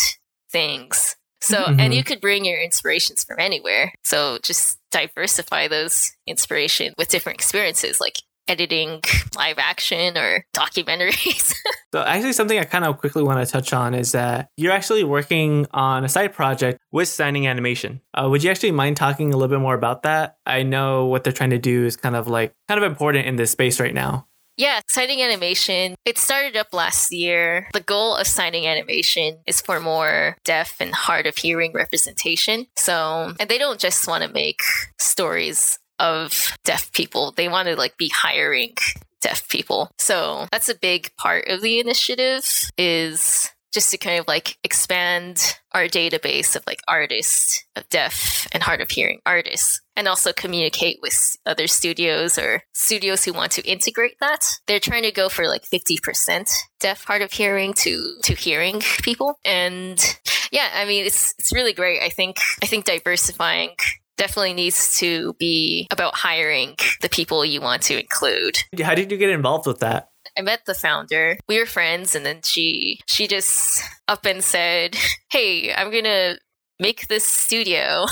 [0.52, 1.16] things.
[1.42, 1.80] So, Mhm.
[1.80, 3.94] and you could bring your inspirations from anywhere.
[4.04, 8.16] So just diversify those inspiration with different experiences like
[8.48, 9.02] editing
[9.36, 11.54] live action or documentaries.
[11.94, 15.06] So actually something I kind of quickly want to touch on is that you're actually
[15.06, 18.02] working on a side project with signing animation.
[18.14, 20.36] Uh, would you actually mind talking a little bit more about that?
[20.46, 23.38] I know what they're trying to do is kind of like kind of important in
[23.38, 24.28] this space right now.
[24.58, 25.96] Yeah, signing animation.
[26.06, 27.68] It started up last year.
[27.74, 32.68] The goal of signing animation is for more deaf and hard of hearing representation.
[32.78, 34.62] So, and they don't just want to make
[34.98, 37.32] stories of deaf people.
[37.32, 38.76] They want to like be hiring
[39.22, 39.90] deaf people.
[39.98, 45.60] So, that's a big part of the initiative is just to kind of like expand
[45.74, 50.98] our database of like artists of deaf and hard of hearing artists and also communicate
[51.02, 55.46] with other studios or studios who want to integrate that they're trying to go for
[55.46, 60.20] like 50% deaf hard of hearing to to hearing people and
[60.54, 63.72] yeah i mean it's it's really great i think i think diversifying
[64.18, 69.18] definitely needs to be about hiring the people you want to include How did you
[69.18, 70.10] get involved with that?
[70.38, 71.38] I met the founder.
[71.48, 74.98] We were friends and then she she just up and said,
[75.32, 76.38] "Hey, I'm going to
[76.80, 78.06] make this studio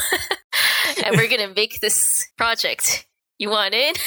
[1.05, 3.07] and we're going to make this project.
[3.37, 3.93] You want in?"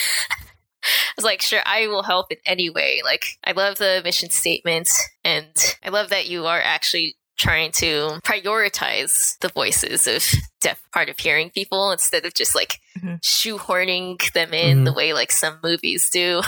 [0.84, 4.30] I was like, "Sure, I will help in any way." Like, I love the mission
[4.30, 4.88] statement
[5.24, 10.24] and I love that you are actually trying to prioritize the voices of
[10.60, 13.20] deaf hard of hearing people instead of just like Mhm.
[13.22, 16.42] shoehorning them in the way like some movies do.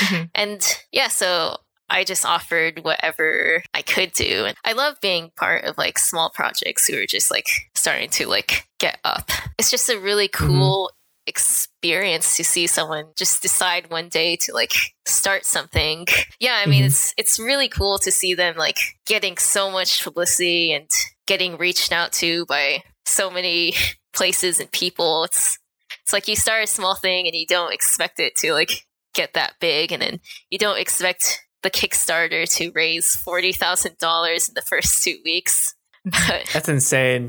[0.00, 0.30] Mhm.
[0.34, 4.46] And yeah, so I just offered whatever I could do.
[4.46, 8.26] And I love being part of like small projects who are just like starting to
[8.26, 9.30] like get up.
[9.58, 10.90] It's just a really cool
[11.26, 14.72] experience to see someone just decide one day to like
[15.06, 16.06] start something.
[16.40, 16.86] Yeah, I mean Mhm.
[16.86, 20.88] it's it's really cool to see them like getting so much publicity and
[21.26, 23.74] getting reached out to by so many
[24.12, 25.24] places and people.
[25.24, 25.58] It's
[26.02, 29.34] it's like you start a small thing and you don't expect it to like get
[29.34, 30.20] that big and then
[30.50, 35.74] you don't expect the Kickstarter to raise forty thousand dollars in the first two weeks.
[36.04, 37.28] But That's insane.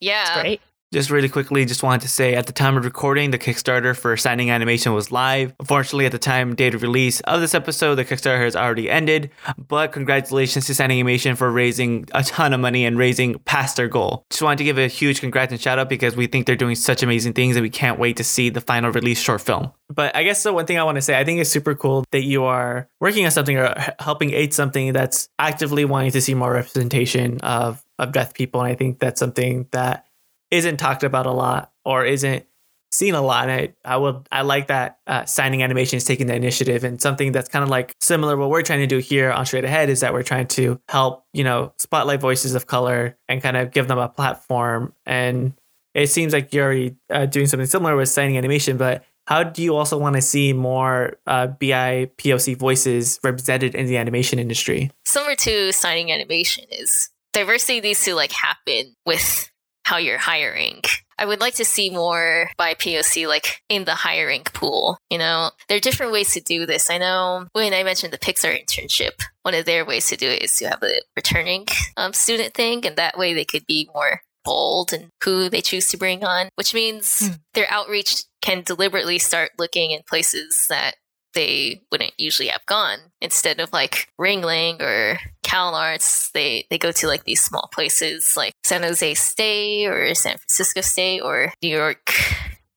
[0.00, 0.60] yeah, Great.
[0.94, 4.16] Just really quickly, just wanted to say at the time of recording, the Kickstarter for
[4.16, 5.52] signing animation was live.
[5.58, 9.32] Unfortunately, at the time date of release of this episode, the Kickstarter has already ended.
[9.58, 13.88] But congratulations to Signing Animation for raising a ton of money and raising past their
[13.88, 14.24] goal.
[14.30, 16.76] Just wanted to give a huge congrats and shout out because we think they're doing
[16.76, 19.72] such amazing things and we can't wait to see the final release short film.
[19.92, 22.04] But I guess the one thing I want to say, I think it's super cool
[22.12, 26.34] that you are working on something or helping aid something that's actively wanting to see
[26.34, 30.06] more representation of of deaf people, and I think that's something that
[30.54, 32.46] isn't talked about a lot or isn't
[32.92, 33.48] seen a lot.
[33.48, 37.02] And I, I would I like that uh, signing animation is taking the initiative and
[37.02, 38.36] something that's kind of like similar.
[38.36, 41.26] What we're trying to do here on Straight Ahead is that we're trying to help
[41.32, 44.94] you know spotlight voices of color and kind of give them a platform.
[45.04, 45.54] And
[45.92, 49.62] it seems like you're already uh, doing something similar with signing animation, but how do
[49.62, 54.90] you also want to see more uh, BIPOC voices represented in the animation industry?
[55.04, 59.50] similar to signing animation is diversity needs to like happen with
[59.84, 60.80] how you're hiring.
[61.16, 64.98] I would like to see more BIPOC like in the hiring pool.
[65.10, 66.90] You know, there are different ways to do this.
[66.90, 70.42] I know when I mentioned the Pixar internship, one of their ways to do it
[70.42, 71.66] is to have a returning
[71.96, 75.88] um, student thing, and that way they could be more bold in who they choose
[75.88, 77.32] to bring on, which means Hmm.
[77.54, 80.96] their outreach can deliberately start looking in places that
[81.34, 86.30] they wouldn't usually have gone instead of like Ringling or Cal Arts.
[86.32, 90.80] They they go to like these small places like San Jose State or San Francisco
[90.80, 92.12] State or New York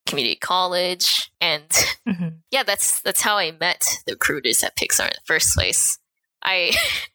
[0.05, 1.67] Community College, and
[2.07, 2.37] Mhm.
[2.51, 5.99] yeah, that's that's how I met the recruiters at Pixar in the first place.
[6.43, 6.71] I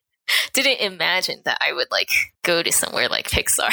[0.53, 2.11] didn't imagine that I would like
[2.45, 3.73] go to somewhere like Pixar,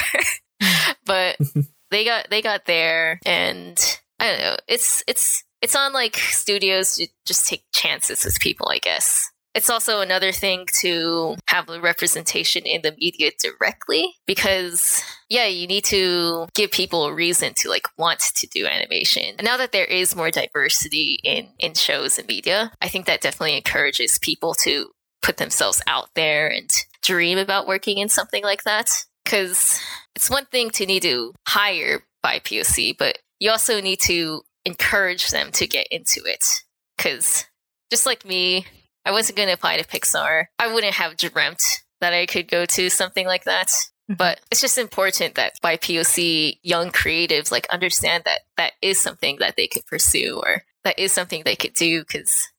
[1.05, 1.37] but
[1.91, 3.77] they got they got there, and
[4.19, 4.57] I don't know.
[4.67, 9.29] It's it's it's on like studios to just take chances with people, I guess.
[9.55, 15.67] It's also another thing to have the representation in the media directly because yeah, you
[15.67, 19.35] need to give people a reason to like want to do animation.
[19.37, 23.21] And now that there is more diversity in in shows and media, I think that
[23.21, 24.91] definitely encourages people to
[25.21, 26.69] put themselves out there and
[27.01, 28.89] dream about working in something like that
[29.23, 29.79] because
[30.15, 35.51] it's one thing to need to hire BIPOC, but you also need to encourage them
[35.53, 36.63] to get into it.
[36.97, 37.45] Because
[37.89, 38.65] just like me,
[39.05, 40.45] I wasn't going to apply to Pixar.
[40.57, 41.63] I wouldn't have dreamt
[42.01, 43.67] that I could go to something like that.
[43.67, 44.15] Mm-hmm.
[44.15, 49.55] But it's just important that BIPOC young creatives like understand that that is something that
[49.55, 52.49] they could pursue or that is something they could do because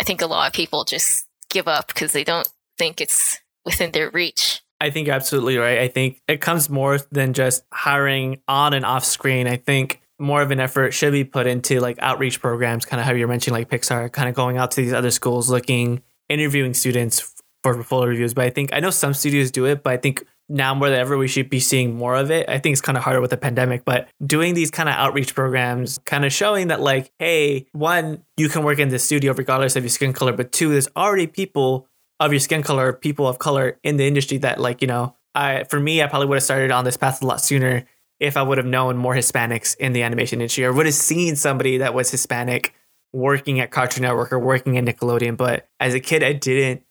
[0.00, 2.48] I think a lot of people just give up because they don't
[2.78, 4.62] think it's within their reach.
[4.80, 5.78] I think you're absolutely right.
[5.78, 9.46] I think it comes more than just hiring on and off screen.
[9.46, 13.06] I think more of an effort should be put into like outreach programs, kind of
[13.06, 16.74] how you're mentioning like Pixar, kind of going out to these other schools, looking, interviewing
[16.74, 18.34] students for full reviews.
[18.34, 20.98] But I think I know some studios do it, but I think now more than
[20.98, 22.48] ever we should be seeing more of it.
[22.48, 25.34] I think it's kind of harder with the pandemic, but doing these kind of outreach
[25.34, 29.76] programs, kind of showing that like, hey, one, you can work in the studio regardless
[29.76, 31.88] of your skin color, but two, there's already people
[32.20, 35.64] of your skin color, people of color in the industry that like, you know, I
[35.64, 37.84] for me, I probably would have started on this path a lot sooner
[38.20, 41.36] if I would have known more Hispanics in the animation industry or would have seen
[41.36, 42.74] somebody that was Hispanic
[43.12, 45.36] working at Cartoon Network or working at Nickelodeon.
[45.36, 46.82] But as a kid, I didn't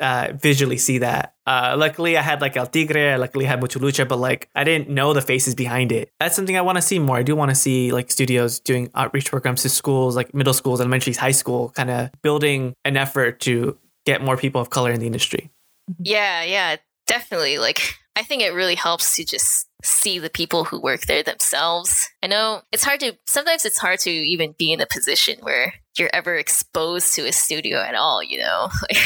[0.00, 1.34] uh, visually see that.
[1.46, 3.12] Uh, luckily, I had like El Tigre.
[3.12, 6.10] I luckily had Mucha Lucha, but like I didn't know the faces behind it.
[6.18, 7.16] That's something I want to see more.
[7.16, 10.80] I do want to see like studios doing outreach programs to schools, like middle schools,
[10.80, 15.00] elementary, high school, kind of building an effort to get more people of color in
[15.00, 15.50] the industry.
[15.98, 17.58] Yeah, yeah, definitely.
[17.58, 22.08] Like I think it really helps to just see the people who work there themselves.
[22.22, 25.74] I know it's hard to sometimes it's hard to even be in a position where
[25.98, 28.68] you're ever exposed to a studio at all, you know?
[28.82, 28.98] Like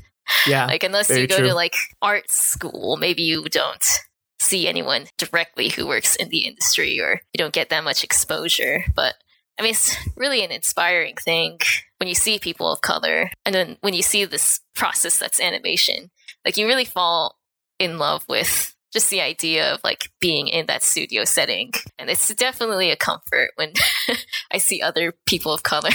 [0.46, 0.66] Yeah.
[0.66, 1.48] like unless you go true.
[1.48, 3.84] to like art school, maybe you don't
[4.40, 8.84] see anyone directly who works in the industry or you don't get that much exposure.
[8.94, 9.14] But
[9.58, 11.58] I mean, it's really an inspiring thing
[11.98, 16.10] when you see people of color and then when you see this process that's animation.
[16.44, 17.36] Like you really fall
[17.78, 21.72] in love with just the idea of like being in that studio setting.
[21.98, 23.72] And it's definitely a comfort when
[24.52, 25.90] I see other people of color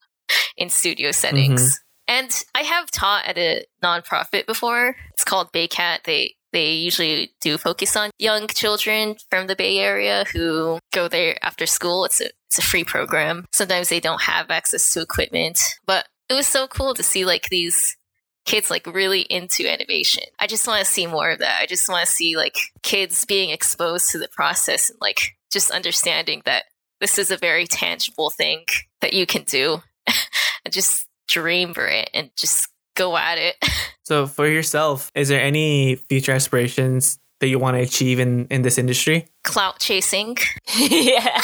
[0.56, 1.62] in studio settings.
[1.62, 1.80] Mm-hmm.
[2.06, 4.96] And I have taught at a nonprofit before.
[5.14, 6.04] It's called Baycat.
[6.04, 11.36] They they usually do focus on young children from the Bay Area who go there
[11.42, 12.04] after school.
[12.04, 13.46] It's a it's a free program.
[13.52, 17.48] Sometimes they don't have access to equipment, but it was so cool to see like
[17.48, 17.96] these
[18.44, 20.24] kids like really into animation.
[20.38, 21.60] I just want to see more of that.
[21.60, 25.70] I just want to see like kids being exposed to the process and like just
[25.70, 26.64] understanding that
[27.00, 28.64] this is a very tangible thing
[29.00, 29.82] that you can do
[30.64, 33.56] and just dream for it and just go at it.
[34.06, 38.60] So for yourself, is there any future aspirations that you want to achieve in, in
[38.60, 39.26] this industry?
[39.44, 40.36] Clout chasing.
[40.76, 41.40] yeah.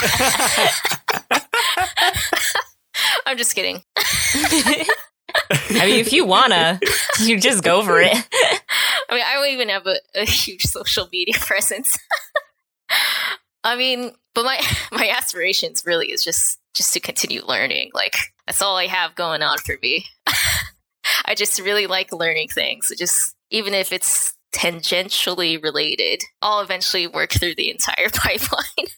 [3.24, 3.82] I'm just kidding.
[5.50, 6.80] I mean, if you wanna,
[7.20, 8.12] you just go for it.
[9.08, 11.96] I mean, I don't even have a, a huge social media presence.
[13.64, 14.60] I mean, but my
[14.92, 17.90] my aspirations really is just just to continue learning.
[17.92, 20.06] Like that's all I have going on for me.
[21.24, 22.90] I just really like learning things.
[22.90, 28.88] It just even if it's tangentially related, I'll eventually work through the entire pipeline.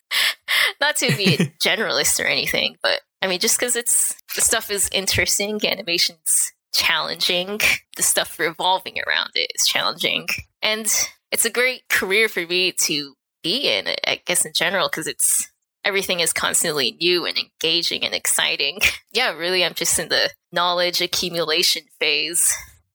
[0.80, 4.70] Not to be a generalist or anything, but I mean, just because it's the stuff
[4.70, 7.60] is interesting, animation's challenging,
[7.96, 10.26] the stuff revolving around it is challenging,
[10.60, 10.92] and
[11.30, 13.86] it's a great career for me to be in.
[14.06, 15.48] I guess in general, because it's
[15.84, 18.80] everything is constantly new and engaging and exciting.
[19.14, 22.50] Yeah, really, I'm just in the knowledge accumulation phase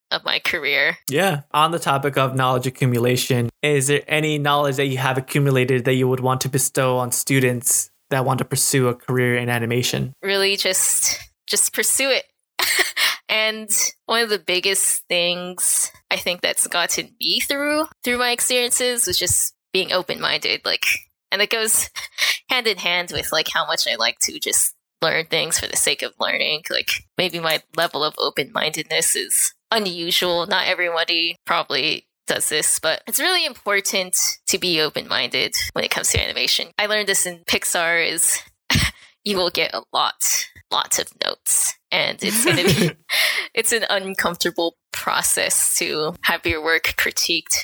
[0.09, 0.97] of my career.
[1.11, 1.41] Yeah.
[1.51, 5.93] On the topic of knowledge accumulation, is there any knowledge that you have accumulated that
[5.93, 10.13] you would want to bestow on students that want to pursue a career in animation?
[10.21, 12.25] really just just pursue it.
[13.29, 13.69] And
[14.05, 19.19] one of the biggest things i think that's gotten me through through my experiences was
[19.19, 20.85] just being open-minded like
[21.29, 21.89] and it goes
[22.49, 25.77] hand in hand with like how much i like to just learn things for the
[25.77, 26.63] sake of learning.
[26.69, 30.47] Like maybe my level of open-mindedness is unusual.
[30.47, 34.15] Not everybody probably does this, but it's really important
[34.47, 36.67] to be open minded when it comes to animation.
[36.77, 38.39] I learned this in Pixar is
[39.23, 41.73] you will get a lot, lots of notes.
[41.91, 42.91] And it's gonna be
[43.53, 47.55] it's an uncomfortable process to have your work critiqued.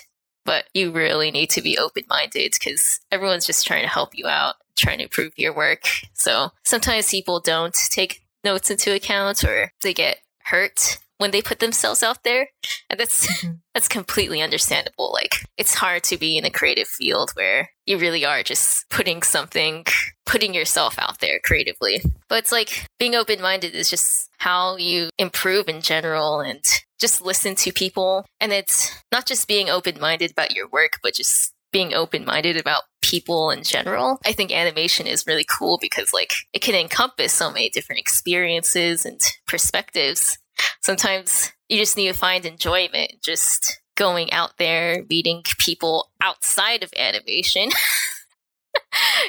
[0.46, 4.28] But you really need to be open minded because everyone's just trying to help you
[4.28, 5.84] out, trying to improve your work.
[6.14, 11.60] So sometimes people don't take notes into account or they get hurt when they put
[11.60, 12.50] themselves out there.
[12.90, 13.54] And that's mm-hmm.
[13.74, 15.14] that's completely understandable.
[15.14, 19.22] Like it's hard to be in a creative field where you really are just putting
[19.22, 19.86] something,
[20.26, 22.02] putting yourself out there creatively.
[22.28, 26.62] But it's like being open minded is just how you improve in general and
[27.00, 28.26] just listen to people.
[28.42, 32.58] And it's not just being open minded about your work, but just being open minded
[32.58, 34.20] about people in general.
[34.26, 39.06] I think animation is really cool because like it can encompass so many different experiences
[39.06, 40.38] and perspectives
[40.82, 46.92] sometimes you just need to find enjoyment just going out there, meeting people outside of
[46.98, 47.70] animation.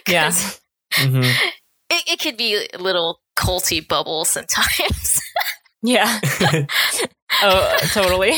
[0.08, 0.26] Yeah.
[0.30, 0.60] 'Cause
[0.94, 1.22] hmm
[1.90, 5.20] It, it could be a little culty bubble sometimes.
[5.86, 6.18] Yeah.
[7.42, 8.32] oh, totally.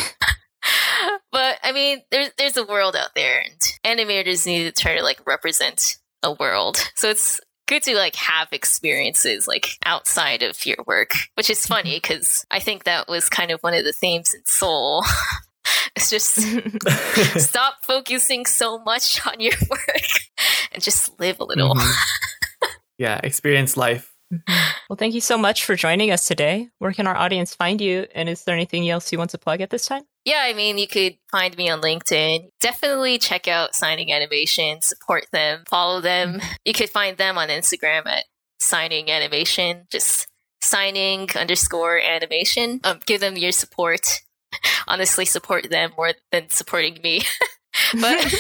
[1.30, 5.03] but I mean, there's there's a world out there, and animators need to try to
[5.05, 6.78] like represent a world.
[6.97, 11.97] So it's good to like have experiences like outside of your work, which is funny
[11.97, 15.05] because I think that was kind of one of the themes in Soul.
[15.97, 16.39] it's just
[17.41, 20.09] stop focusing so much on your work
[20.73, 21.75] and just live a little.
[21.75, 21.95] Mhm.
[22.99, 24.12] yeah, experience life.
[24.89, 26.68] Well, thank you so much for joining us today.
[26.79, 28.07] Where can our audience find you?
[28.14, 30.05] And is there anything else you want to plug at this time?
[30.24, 32.51] Yeah, I mean, you could find me on LinkedIn.
[32.61, 36.41] Definitely check out Signing Animation, support them, follow them.
[36.64, 38.27] You could find them on Instagram at
[38.61, 40.29] Signing Animation, just
[40.62, 42.81] signing underscore animation.
[42.85, 44.22] Um, give them your support.
[44.89, 47.22] Honestly, support them more than supporting me.
[48.01, 48.35] but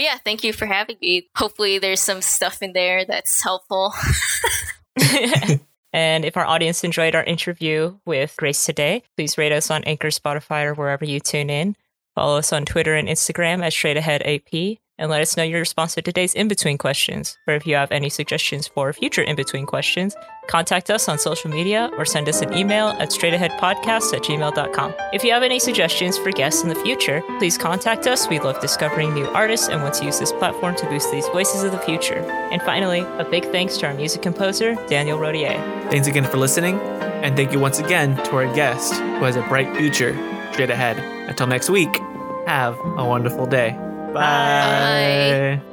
[0.00, 1.28] but yeah, thank you for having me.
[1.36, 3.92] Hopefully, there's some stuff in there that's helpful.
[5.92, 10.08] and if our audience enjoyed our interview with Grace today, please rate us on Anchor,
[10.08, 11.76] Spotify, or wherever you tune in.
[12.14, 15.58] Follow us on Twitter and Instagram at Straight Ahead AP, and let us know your
[15.58, 17.38] response to today's in between questions.
[17.48, 20.14] Or if you have any suggestions for future in between questions,
[20.46, 24.94] contact us on social media or send us an email at straightaheadpodcast at gmail.com.
[25.12, 28.28] If you have any suggestions for guests in the future, please contact us.
[28.28, 31.64] We love discovering new artists and want to use this platform to boost these voices
[31.64, 32.20] of the future.
[32.52, 35.54] And finally, a big thanks to our music composer, Daniel Rodier.
[35.90, 39.42] Thanks again for listening, and thank you once again to our guest who has a
[39.42, 40.12] bright future
[40.52, 40.98] straight ahead.
[41.28, 41.96] Until next week,
[42.46, 43.89] have a wonderful day.
[44.12, 45.60] Bye.
[45.60, 45.69] Bye.